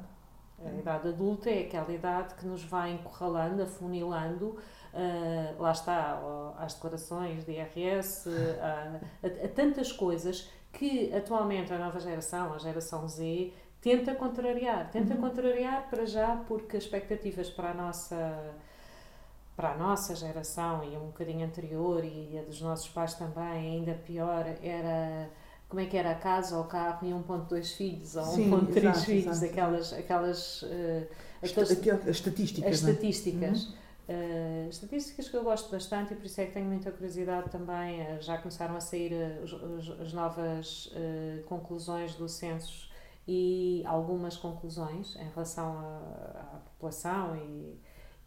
A 0.64 0.72
idade 0.78 1.08
adulta 1.08 1.50
é 1.50 1.62
aquela 1.62 1.92
idade 1.92 2.35
que 2.35 2.46
nos 2.46 2.62
vai 2.62 2.92
encurralando, 2.92 3.62
afunilando 3.62 4.56
uh, 4.94 5.61
lá 5.62 5.72
está, 5.72 6.20
às 6.59 6.74
declarações 6.74 7.44
de 7.44 7.52
IRS, 7.52 8.28
a, 8.61 9.00
a, 9.26 9.44
a 9.44 9.48
tantas 9.48 9.92
coisas 9.92 10.48
que 10.72 11.12
atualmente 11.14 11.72
a 11.72 11.78
nova 11.78 12.00
geração, 12.00 12.55
a 12.55 12.59
geração 12.59 13.07
Z, 13.09 13.52
tenta 13.81 14.14
contrariar. 14.14 14.90
Tenta 14.90 15.14
uhum. 15.14 15.20
contrariar 15.20 15.88
para 15.90 16.07
já 16.07 16.37
porque 16.48 16.76
as 16.76 16.85
expectativas 16.85 17.50
para 17.50 17.70
a 17.70 17.74
nossa 17.74 18.55
para 19.55 19.72
a 19.72 19.76
nossa 19.76 20.14
geração 20.16 20.83
e 20.83 20.96
um 20.96 21.07
bocadinho 21.09 21.44
anterior 21.44 22.02
e 22.02 22.38
a 22.38 22.42
dos 22.42 22.62
nossos 22.62 22.88
pais 22.88 23.12
também, 23.14 23.44
ainda 23.76 23.92
pior, 23.92 24.46
era 24.62 25.28
como 25.68 25.81
é 25.81 25.87
que 25.87 25.96
era 25.96 26.11
a 26.12 26.14
casa 26.14 26.57
ou 26.57 26.62
o 26.64 26.66
carro 26.66 27.07
e 27.07 27.11
1.2 27.12 27.76
filhos 27.76 28.16
ou 28.16 28.24
Sim, 28.24 28.50
1.3 28.50 28.76
exato, 28.78 29.00
filhos, 29.00 29.26
exato. 29.26 29.44
aquelas, 29.52 29.92
aquelas, 29.92 30.62
uh, 30.62 30.66
Esta- 31.42 31.61
aqueles- 31.61 31.70
aquela- 31.78 31.98
as 32.00 32.07
estatísticas. 32.09 32.72
as 32.72 32.88
é? 32.88 32.90
estatísticas. 32.90 33.64
Uhum. 33.66 33.74
Uh, 34.08 34.68
estatísticas 34.68 35.28
que 35.28 35.36
eu 35.36 35.44
gosto 35.44 35.70
bastante 35.70 36.12
e 36.12 36.16
por 36.16 36.26
isso 36.26 36.40
é 36.40 36.46
que 36.46 36.52
tenho 36.52 36.66
muita 36.66 36.90
curiosidade 36.90 37.48
também. 37.50 38.02
uh, 38.02 38.20
já 38.20 38.36
começaram 38.38 38.76
a 38.76 38.80
sair 38.80 39.12
uh, 39.12 39.44
os- 39.44 40.00
as 40.00 40.12
novas 40.12 40.92
conclusões 41.46 42.14
do 42.16 42.28
censo 42.28 42.90
e 43.28 43.82
algumas 43.86 44.36
conclusões 44.36 45.14
em 45.16 45.28
relação 45.30 45.78
à, 45.78 46.60
população 46.64 47.36
e, 47.36 47.80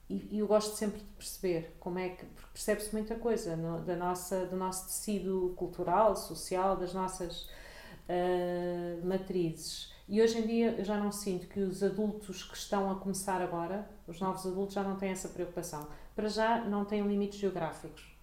e, 0.09 0.29
e 0.37 0.39
eu 0.39 0.47
gosto 0.47 0.75
sempre 0.77 0.99
de 0.99 1.05
perceber 1.17 1.75
como 1.79 1.99
é 1.99 2.09
que 2.09 2.25
percebe-se 2.53 2.93
muita 2.93 3.15
coisa 3.15 3.55
no- 3.57 3.81
da 3.83 3.95
nossa 3.97 4.45
do 4.45 4.55
nosso 4.55 4.85
tecido 4.87 5.53
cultural, 5.57 6.15
social, 6.15 6.77
das 6.77 6.93
nossas 6.93 7.49
matrizes. 9.03 9.91
E 10.07 10.21
hoje 10.21 10.37
em 10.39 10.45
dia 10.47 10.75
eu 10.77 10.85
já 10.85 10.97
não 10.97 11.11
sinto 11.11 11.47
que 11.47 11.59
os 11.59 11.81
adultos 11.83 12.43
que 12.43 12.55
estão 12.55 12.91
a 12.91 12.95
começar 12.95 13.41
agora, 13.41 13.89
os 14.07 14.19
novos 14.19 14.45
adultos, 14.45 14.75
já 14.75 14.83
não 14.83 14.95
têm 14.95 15.09
essa 15.09 15.29
preocupação. 15.29 15.87
Para 16.15 16.27
já 16.27 16.59
não 16.63 16.85
têm 16.85 17.01
limites 17.01 17.39
geográficos. 17.39 18.15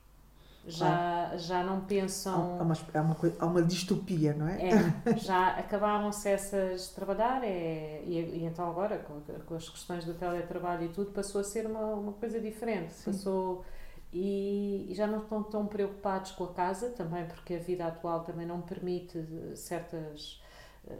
Já, 0.66 1.36
já 1.36 1.64
não 1.64 1.80
pensam. 1.80 2.60
há 2.60 2.62
uma, 2.62 2.74
há, 2.94 3.00
uma, 3.00 3.16
há 3.40 3.46
uma 3.46 3.62
distopia, 3.62 4.32
não 4.32 4.46
é? 4.46 4.68
É, 4.68 5.16
já 5.18 5.48
acabaram-se 5.58 6.28
essas 6.28 6.88
de 6.88 6.94
trabalhar 6.94 7.42
é, 7.42 8.00
e, 8.04 8.12
e 8.12 8.44
então 8.44 8.70
agora 8.70 8.98
com, 8.98 9.20
com 9.44 9.54
as 9.56 9.68
questões 9.68 10.04
do 10.04 10.14
teletrabalho 10.14 10.84
e 10.84 10.88
tudo 10.90 11.10
passou 11.10 11.40
a 11.40 11.44
ser 11.44 11.66
uma, 11.66 11.80
uma 11.80 12.12
coisa 12.12 12.38
diferente 12.40 12.92
Sim. 12.92 13.10
passou 13.10 13.64
e, 14.12 14.86
e 14.88 14.94
já 14.94 15.06
não 15.08 15.18
estão 15.18 15.42
tão 15.42 15.66
preocupados 15.66 16.30
com 16.30 16.44
a 16.44 16.52
casa 16.52 16.90
também 16.90 17.26
porque 17.26 17.54
a 17.54 17.58
vida 17.58 17.84
atual 17.84 18.20
também 18.20 18.46
não 18.46 18.60
permite 18.60 19.18
certas 19.56 20.40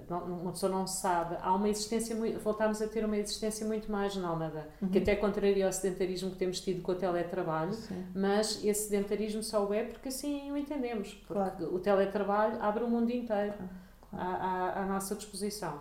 uma 0.09 0.53
pessoa 0.53 0.71
não 0.71 0.87
sabe 0.87 1.37
há 1.43 1.53
uma 1.55 1.69
existência 1.69 2.15
muito, 2.15 2.39
voltámos 2.39 2.81
a 2.81 2.87
ter 2.87 3.05
uma 3.05 3.17
existência 3.17 3.67
muito 3.67 3.91
mais 3.91 4.15
nómada 4.17 4.69
que 4.79 4.85
Uhum. 4.99 5.03
até 5.03 5.17
contraria 5.17 5.67
ao 5.67 5.73
sedentarismo 5.73 6.31
que 6.31 6.37
temos 6.37 6.61
tido 6.61 6.83
com 6.83 6.93
o 6.93 6.95
teletrabalho 6.95 7.73
Sim. 7.73 8.05
mas 8.15 8.65
esse 8.65 8.89
sedentarismo 8.89 9.43
só 9.43 9.67
o 9.67 9.75
é 9.75 9.83
porque 9.85 10.09
assim 10.09 10.51
o 10.53 10.57
entendemos. 10.57 11.13
Porque 11.15 11.33
Claro. 11.35 11.75
o 11.75 11.79
teletrabalho 11.81 12.63
abre 12.63 12.85
o 12.85 12.89
mundo 12.89 13.11
inteiro 13.11 13.55
Claro. 13.55 13.71
à, 14.13 14.79
à, 14.79 14.83
à 14.83 14.87
nossa 14.87 15.15
disposição. 15.17 15.81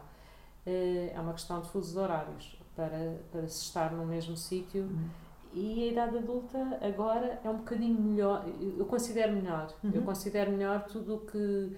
Eh, 0.65 1.11
É 1.15 1.19
uma 1.19 1.33
questão 1.33 1.61
de 1.61 1.69
fusos 1.69 1.95
horários 1.95 2.59
para, 2.75 3.17
para 3.31 3.47
se 3.47 3.63
estar 3.65 3.91
no 3.91 4.05
mesmo 4.05 4.35
sítio. 4.35 4.83
Uhum. 4.83 5.09
E 5.53 5.83
a 5.83 5.91
idade 5.91 6.17
adulta 6.17 6.57
agora 6.81 7.39
é 7.43 7.49
um 7.49 7.57
bocadinho 7.57 7.99
melhor, 8.01 8.45
eu 8.79 8.85
considero 8.85 9.33
melhor. 9.33 9.67
Eu 9.83 9.99
Uhum. 9.99 10.05
considero 10.05 10.51
melhor 10.51 10.85
tudo 10.85 11.15
o 11.15 11.19
que 11.19 11.75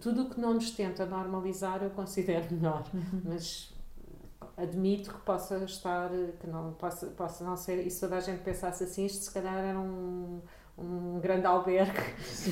tudo 0.00 0.24
o 0.24 0.30
que 0.30 0.40
não 0.40 0.54
nos 0.54 0.70
tenta 0.70 1.04
normalizar, 1.06 1.82
eu 1.82 1.90
considero 1.90 2.46
melhor 2.54 2.84
Uhum. 2.92 3.22
mas 3.24 3.72
admito 4.56 5.12
que 5.12 5.20
possa 5.20 5.58
estar, 5.64 6.10
que 6.40 6.46
não 6.46 6.72
possa, 6.74 7.06
possa 7.08 7.44
não 7.44 7.56
ser, 7.56 7.86
e 7.86 7.90
se 7.90 8.00
toda 8.00 8.16
a 8.16 8.20
gente 8.20 8.42
pensasse 8.42 8.84
assim, 8.84 9.06
isto 9.06 9.24
se 9.24 9.32
calhar 9.32 9.56
era 9.56 9.78
um, 9.78 10.40
um 10.78 11.18
grande 11.20 11.46
albergue 11.46 12.00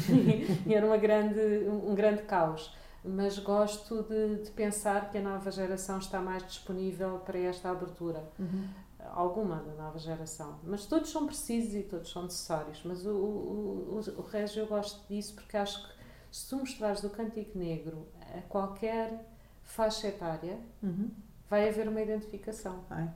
e 0.66 0.74
era 0.74 0.86
uma 0.86 0.96
grande, 0.96 1.40
um 1.68 1.94
grande 1.94 2.22
caos. 2.22 2.74
Mas 3.02 3.38
gosto 3.38 4.02
de, 4.02 4.42
de 4.44 4.50
pensar 4.50 5.10
que 5.10 5.16
a 5.16 5.22
nova 5.22 5.50
geração 5.50 5.98
está 5.98 6.20
mais 6.20 6.46
disponível 6.46 7.18
para 7.20 7.38
esta 7.38 7.70
abertura. 7.70 8.22
Uhum. 8.38 8.68
Alguma 9.14 9.56
da 9.56 9.72
nova 9.82 9.98
geração. 9.98 10.58
Mas 10.62 10.84
todos 10.84 11.10
são 11.10 11.24
precisos 11.26 11.74
e 11.74 11.82
todos 11.82 12.10
são 12.10 12.24
necessários. 12.24 12.82
Mas 12.84 13.06
o, 13.06 13.10
o, 13.10 14.00
o, 14.16 14.20
o 14.20 14.22
Régio 14.22 14.64
eu 14.64 14.66
gosto 14.66 15.00
disso 15.08 15.34
porque 15.34 15.56
acho 15.56 15.82
que 15.88 15.99
se 16.30 16.48
tu 16.48 16.56
mostrares 16.58 17.00
do 17.00 17.10
Cântico 17.10 17.58
Negro 17.58 18.06
a 18.36 18.40
qualquer 18.42 19.26
faixa 19.62 20.08
etária, 20.08 20.58
Uhum. 20.82 21.10
vai 21.48 21.68
haver 21.68 21.88
uma 21.88 22.00
identificação. 22.00 22.84
Ai. 22.90 23.10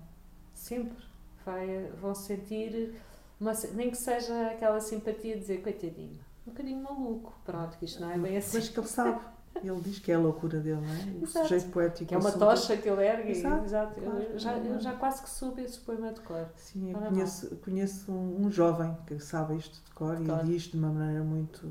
Sempre. 0.52 1.02
Vai, 1.44 1.90
vão 2.00 2.14
sentir, 2.14 2.94
uma, 3.38 3.52
nem 3.74 3.90
que 3.90 3.96
seja 3.98 4.46
aquela 4.48 4.80
simpatia 4.80 5.34
de 5.34 5.40
dizer, 5.40 5.62
coitadinho, 5.62 6.18
um 6.46 6.50
bocadinho 6.50 6.82
maluco. 6.82 7.34
Pronto, 7.44 7.76
que 7.76 7.84
isto 7.84 8.00
não 8.00 8.10
é 8.10 8.16
bem 8.18 8.36
assim. 8.38 8.56
Mas 8.58 8.68
que 8.70 8.80
ele 8.80 8.86
sabe. 8.88 9.20
Ele 9.62 9.80
diz 9.82 9.98
que 10.00 10.10
é 10.10 10.16
a 10.16 10.18
loucura 10.18 10.58
dele, 10.58 10.80
não 10.80 10.92
é? 10.92 11.20
O 11.20 11.22
Exato. 11.24 11.46
sujeito 11.46 11.70
poético. 11.70 12.06
Que 12.08 12.14
é 12.14 12.18
uma 12.18 12.28
assunto. 12.28 12.40
tocha 12.40 12.76
que 12.76 12.88
ele 12.88 13.06
ergue. 13.06 13.30
Exato, 13.30 13.64
Exato. 13.64 14.00
Eu, 14.00 14.10
claro. 14.10 14.38
já, 14.38 14.56
eu 14.58 14.80
já 14.80 14.92
quase 14.94 15.22
que 15.22 15.30
soube 15.30 15.62
esse 15.62 15.78
poema 15.78 16.12
de 16.12 16.20
cor. 16.22 16.48
Sim, 16.56 16.90
eu 16.92 16.98
conheço, 16.98 17.56
conheço 17.58 18.10
um, 18.10 18.46
um 18.46 18.50
jovem 18.50 18.96
que 19.06 19.20
sabe 19.20 19.56
isto 19.56 19.80
de 19.84 19.90
cor 19.92 20.20
e 20.20 20.24
Claro. 20.24 20.44
diz 20.46 20.62
de 20.62 20.76
uma 20.76 20.88
maneira 20.90 21.22
muito, 21.22 21.70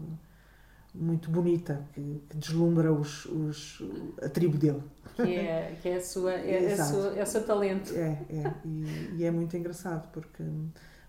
muito 0.93 1.29
bonita, 1.29 1.87
que, 1.93 2.23
que 2.29 2.37
deslumbra 2.37 2.93
os, 2.93 3.25
os, 3.25 3.81
a 4.21 4.29
tribo 4.29 4.57
dele. 4.57 4.83
Que 5.15 5.35
é, 5.35 5.77
que 5.81 5.89
é, 5.89 5.95
a 5.95 6.01
sua, 6.01 6.33
é, 6.33 6.65
é, 6.65 6.73
a 6.73 6.85
sua, 6.85 7.15
é 7.15 7.23
o 7.23 7.25
seu 7.25 7.43
talento. 7.45 7.93
É, 7.93 8.25
é. 8.29 8.53
E, 8.65 9.15
e 9.17 9.23
é 9.23 9.31
muito 9.31 9.55
engraçado 9.57 10.11
porque, 10.11 10.43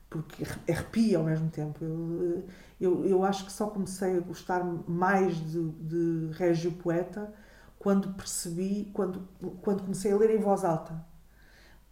porque 0.08 0.44
arrepia 0.70 1.18
ao 1.18 1.24
mesmo 1.24 1.50
tempo. 1.50 1.84
Eu, 1.84 2.46
eu, 2.80 3.06
eu 3.06 3.24
acho 3.24 3.44
que 3.44 3.52
só 3.52 3.66
comecei 3.66 4.16
a 4.16 4.20
gostar 4.20 4.64
mais 4.88 5.36
de, 5.36 5.70
de 5.70 6.30
Régio 6.32 6.72
Poeta 6.72 7.32
quando 7.78 8.14
percebi, 8.14 8.90
quando, 8.94 9.28
quando 9.60 9.82
comecei 9.82 10.12
a 10.12 10.16
ler 10.16 10.30
em 10.30 10.38
voz 10.38 10.64
alta. 10.64 11.04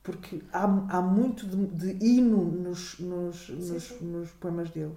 Porque 0.03 0.43
há, 0.53 0.65
há 0.65 1.01
muito 1.03 1.47
de, 1.47 1.67
de 1.67 2.05
hino 2.05 2.45
nos, 2.45 2.99
nos, 2.99 3.47
Sim, 3.47 3.73
nos, 3.73 3.83
sim. 3.85 4.05
nos 4.05 4.31
poemas 4.33 4.71
dele. 4.71 4.97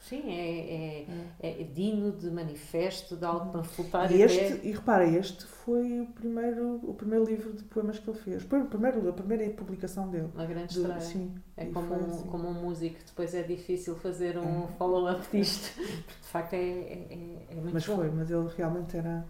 Sim, 0.00 0.22
é, 0.30 1.04
é, 1.40 1.62
é 1.62 1.64
digno 1.64 2.12
de 2.12 2.30
manifesto, 2.30 3.16
de 3.16 3.24
algo 3.24 3.50
para 3.50 3.64
flutar 3.64 4.12
E, 4.12 4.22
este, 4.22 4.60
e 4.64 4.70
repara, 4.70 5.04
este 5.04 5.44
foi 5.44 6.00
o 6.02 6.06
primeiro, 6.06 6.76
o 6.88 6.94
primeiro 6.94 7.24
livro 7.24 7.52
de 7.52 7.64
poemas 7.64 7.98
que 7.98 8.08
ele 8.08 8.18
fez. 8.18 8.42
Foi 8.44 8.60
o 8.62 8.66
primeiro, 8.66 9.08
a 9.08 9.12
primeira 9.12 9.50
publicação 9.50 10.08
dele. 10.08 10.28
uma 10.32 10.46
grande 10.46 10.72
Do- 10.74 10.80
estreia. 10.82 11.00
sim, 11.00 11.34
É 11.56 11.66
como, 11.66 11.92
um, 11.92 12.06
assim. 12.06 12.26
como 12.28 12.48
um 12.48 12.54
músico, 12.54 12.98
depois 13.04 13.34
é 13.34 13.42
difícil 13.42 13.96
fazer 13.96 14.38
um 14.38 14.64
É. 14.64 14.68
follow-up 14.78 15.26
disto. 15.36 15.74
Porque 15.74 16.20
de 16.22 16.28
facto 16.28 16.52
é, 16.52 16.58
é, 16.58 17.06
é- 17.10 17.46
é 17.50 17.54
muito 17.56 17.74
Mas 17.74 17.86
bom. 17.86 17.96
foi, 17.96 18.10
mas 18.10 18.30
ele 18.30 18.48
realmente 18.56 18.96
era, 18.96 19.26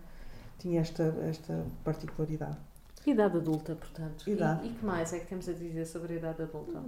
tinha 0.59 0.81
esta, 0.81 1.05
esta 1.27 1.65
particularidade. 1.85 2.59
Idade 3.07 3.37
adulta, 3.39 3.75
portanto. 3.77 4.29
Idade. 4.29 4.67
E, 4.67 4.71
e 4.71 4.75
que 4.75 4.85
mais 4.85 5.11
é 5.15 5.21
que 5.21 5.27
temos 5.27 5.49
a 5.49 5.53
dizer 5.55 5.87
sobre 5.87 6.15
a 6.15 6.17
idade 6.17 6.43
adulta? 6.43 6.83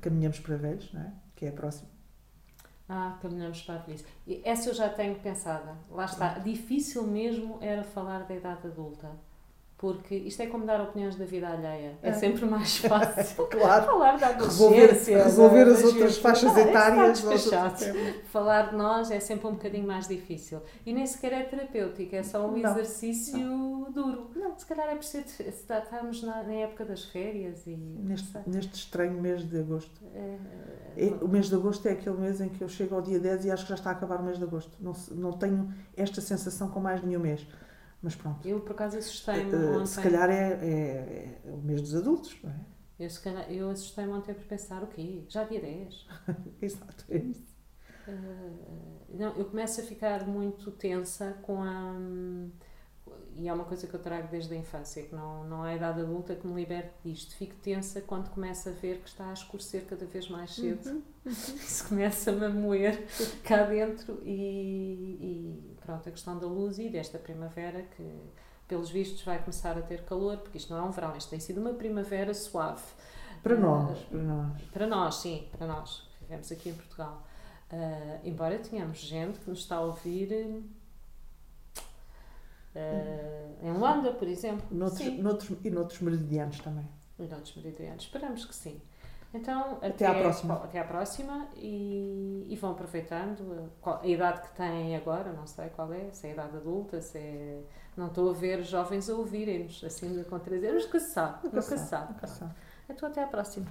Caminhamos 0.00 0.38
para 0.38 0.56
velhos, 0.56 0.92
não 0.92 1.00
é? 1.00 1.12
Que 1.34 1.46
é 1.46 1.48
a 1.48 1.52
próxima. 1.52 1.88
Ah, 2.92 3.16
caminhamos 3.22 3.62
para 3.62 3.76
a 3.76 3.78
velhice. 3.78 4.04
Essa 4.42 4.70
eu 4.70 4.74
já 4.74 4.88
tenho 4.88 5.14
pensada. 5.20 5.78
Lá 5.88 6.06
está. 6.06 6.40
Difícil 6.40 7.04
mesmo 7.06 7.56
era 7.60 7.84
falar 7.84 8.24
da 8.24 8.34
idade 8.34 8.66
adulta. 8.66 9.12
Porque 9.80 10.14
isto 10.14 10.42
é 10.42 10.46
como 10.46 10.66
dar 10.66 10.78
opiniões 10.78 11.16
da 11.16 11.24
vida 11.24 11.48
alheia. 11.48 11.98
É, 12.02 12.10
É. 12.10 12.12
sempre 12.12 12.44
mais 12.44 12.76
fácil. 12.76 13.46
Claro. 13.48 13.86
falar 13.86 14.18
da 14.18 14.26
Resolver, 14.28 14.76
adolescência. 14.84 15.24
resolver 15.24 15.64
da- 15.64 15.70
as 15.72 15.80
da 15.80 15.86
outras 15.88 16.18
faixas 16.18 16.52
Não, 16.52 16.58
está 16.58 16.70
etárias. 16.70 17.24
Falar 18.26 18.70
de 18.70 18.76
nós 18.76 19.10
é 19.10 19.18
sempre 19.18 19.46
um 19.46 19.52
bocadinho 19.52 19.86
mais 19.86 20.06
difícil. 20.06 20.60
E 20.84 20.92
nem 20.92 21.06
sequer 21.06 21.32
é 21.32 21.42
terapêutico, 21.44 22.14
é 22.14 22.22
só 22.22 22.46
um 22.46 22.58
Não. 22.58 22.70
exercício 22.70 23.86
duro. 23.94 24.30
Não. 24.36 24.58
Se 24.58 24.66
calhar 24.66 24.86
é 24.88 24.96
preciso. 24.96 25.24
Estamos 25.40 26.22
na, 26.22 26.42
na 26.42 26.52
época 26.52 26.84
das 26.84 27.04
férias 27.06 27.66
e. 27.66 27.70
Neste, 27.74 28.34
não 28.34 28.42
neste 28.46 28.74
estranho 28.74 29.20
mês 29.20 29.44
de 29.48 29.58
agosto. 29.60 29.98
É, 30.14 30.36
É, 30.96 31.06
o 31.24 31.28
mês 31.28 31.48
de 31.48 31.54
agosto 31.54 31.86
é 31.88 31.92
aquele 31.92 32.18
mês 32.18 32.40
em 32.42 32.48
que 32.50 32.62
eu 32.62 32.68
chego 32.68 32.96
ao 32.96 33.00
dia 33.00 33.18
10 33.18 33.46
e 33.46 33.50
acho 33.50 33.62
que 33.62 33.68
já 33.70 33.76
está 33.76 33.90
a 33.90 33.92
acabar 33.94 34.20
o 34.20 34.24
mês 34.24 34.36
de 34.36 34.44
agosto. 34.44 34.76
Não, 34.80 34.92
não 35.12 35.32
tenho 35.32 35.72
esta 35.96 36.20
sensação 36.20 36.68
com 36.68 36.80
mais 36.80 37.02
nenhum 37.02 37.20
mês. 37.20 37.46
Mas 38.02 38.14
pronto. 38.14 38.48
eu, 38.48 38.60
por 38.60 38.72
acaso, 38.72 38.96
assustei-me 38.98 39.52
Eh, 39.52 39.70
ontem. 39.70 39.86
se 39.86 40.00
calhar 40.00 40.30
é, 40.30 40.52
é- 40.52 41.40
é 41.44 41.50
o 41.50 41.58
mês 41.58 41.80
dos 41.82 41.94
adultos, 41.94 42.36
não 42.42 42.50
é? 42.50 42.60
Eu, 42.98 43.08
se 43.10 43.20
calhar, 43.20 43.50
eu 43.50 43.70
assustei-me 43.70 44.12
ontem 44.12 44.34
por 44.34 44.44
pensar: 44.44 44.82
o 44.82 44.86
quê? 44.86 45.24
Já 45.28 45.44
dia 45.44 45.60
10? 45.60 46.06
Exato, 46.62 47.04
é 47.08 47.16
isso. 47.18 47.50
Eh, 48.06 48.14
não, 49.10 49.34
eu 49.36 49.44
começo 49.46 49.80
a 49.80 49.84
ficar 49.84 50.26
muito 50.26 50.70
tensa 50.72 51.34
com 51.42 51.62
a. 51.62 51.94
E 53.36 53.48
é 53.48 53.52
uma 53.52 53.64
coisa 53.64 53.86
que 53.86 53.94
eu 53.94 54.00
trago 54.00 54.28
desde 54.28 54.52
a 54.54 54.56
infância, 54.56 55.02
que 55.02 55.14
não, 55.14 55.44
não 55.44 55.64
é 55.64 55.72
a 55.72 55.76
idade 55.76 56.00
adulta 56.00 56.34
que 56.34 56.46
me 56.46 56.54
liberte 56.54 56.92
disto. 57.04 57.34
Fico 57.36 57.54
tensa 57.56 58.00
quando 58.00 58.28
começo 58.30 58.68
a 58.68 58.72
ver 58.72 58.98
que 58.98 59.08
está 59.08 59.30
a 59.30 59.32
escurecer 59.32 59.84
cada 59.86 60.04
vez 60.04 60.28
mais 60.28 60.50
cedo. 60.52 61.02
Isso 61.24 61.88
começa-me 61.88 62.44
a 62.44 62.48
moer 62.50 63.06
cá 63.44 63.64
dentro 63.64 64.20
e, 64.24 65.16
e 65.20 65.69
pronto, 65.80 66.08
a 66.08 66.12
questão 66.12 66.38
da 66.38 66.46
luz 66.46 66.78
e 66.78 66.88
desta 66.88 67.18
primavera 67.18 67.82
que 67.96 68.20
pelos 68.68 68.90
vistos 68.90 69.22
vai 69.22 69.38
começar 69.40 69.76
a 69.76 69.82
ter 69.82 70.04
calor, 70.04 70.36
porque 70.38 70.58
isto 70.58 70.72
não 70.72 70.78
é 70.84 70.88
um 70.88 70.90
verão, 70.92 71.16
isto 71.16 71.28
tem 71.30 71.40
sido 71.40 71.60
uma 71.60 71.74
primavera 71.74 72.32
suave. 72.34 72.82
Para 73.42 73.54
Eh, 73.54 73.58
nós, 73.58 73.98
para 74.00 74.18
nós. 74.22 74.62
para 74.72 74.86
nós, 74.86 75.14
sim, 75.16 75.48
para 75.56 75.66
nós, 75.66 76.06
que 76.18 76.24
vivemos 76.24 76.52
aqui 76.52 76.68
em 76.68 76.74
Portugal. 76.74 77.26
Ah, 77.72 78.18
embora 78.24 78.58
tenhamos 78.58 78.98
gente 78.98 79.38
que 79.40 79.48
nos 79.50 79.60
está 79.60 79.76
a 79.76 79.80
ouvir 79.80 80.62
ah, 82.74 83.48
em 83.62 83.72
Luanda, 83.72 84.12
por 84.12 84.28
exemplo. 84.28 84.66
Noutros, 84.70 85.18
noutros, 85.18 85.58
e 85.64 85.70
noutros 85.70 86.00
meridianos 86.00 86.58
também. 86.60 86.86
e 87.18 87.22
noutros 87.24 87.54
meridianos. 87.56 88.04
Esperamos 88.04 88.44
que 88.44 88.54
sim. 88.54 88.80
Então, 89.32 89.78
Até 89.80 90.06
à 90.06 90.14
próxima. 90.14 90.54
Até 90.54 90.80
à 90.80 90.84
próxima 90.84 91.48
e, 91.56 92.46
e 92.48 92.56
vão 92.56 92.72
aproveitando 92.72 93.70
a, 93.82 94.00
a 94.00 94.06
idade 94.06 94.42
que 94.42 94.54
têm 94.56 94.96
agora, 94.96 95.32
não 95.32 95.46
sei 95.46 95.68
qual 95.70 95.92
é, 95.92 96.10
se 96.12 96.26
é 96.26 96.30
a 96.30 96.32
idade 96.34 96.56
adulta, 96.56 97.00
se 97.00 97.18
é. 97.18 97.62
Não 97.96 98.08
estou 98.08 98.30
a 98.30 98.32
ver 98.32 98.62
jovens 98.64 99.08
a 99.10 99.14
ouvirem-nos, 99.14 99.82
assim, 99.84 100.22
com 100.24 100.38
13 100.38 100.66
anos, 100.66 100.84
nunca 100.86 101.00
se 101.00 101.12
sabe, 101.12 101.38
nunca, 101.44 101.60
Nunca 101.60 101.78
se 101.78 101.88
sabe. 101.88 102.12
nunca 102.14 102.26
se 102.26 102.38
sabe. 102.38 102.54
Então, 102.88 103.08
até 103.08 103.22
à 103.22 103.26
próxima. 103.28 103.66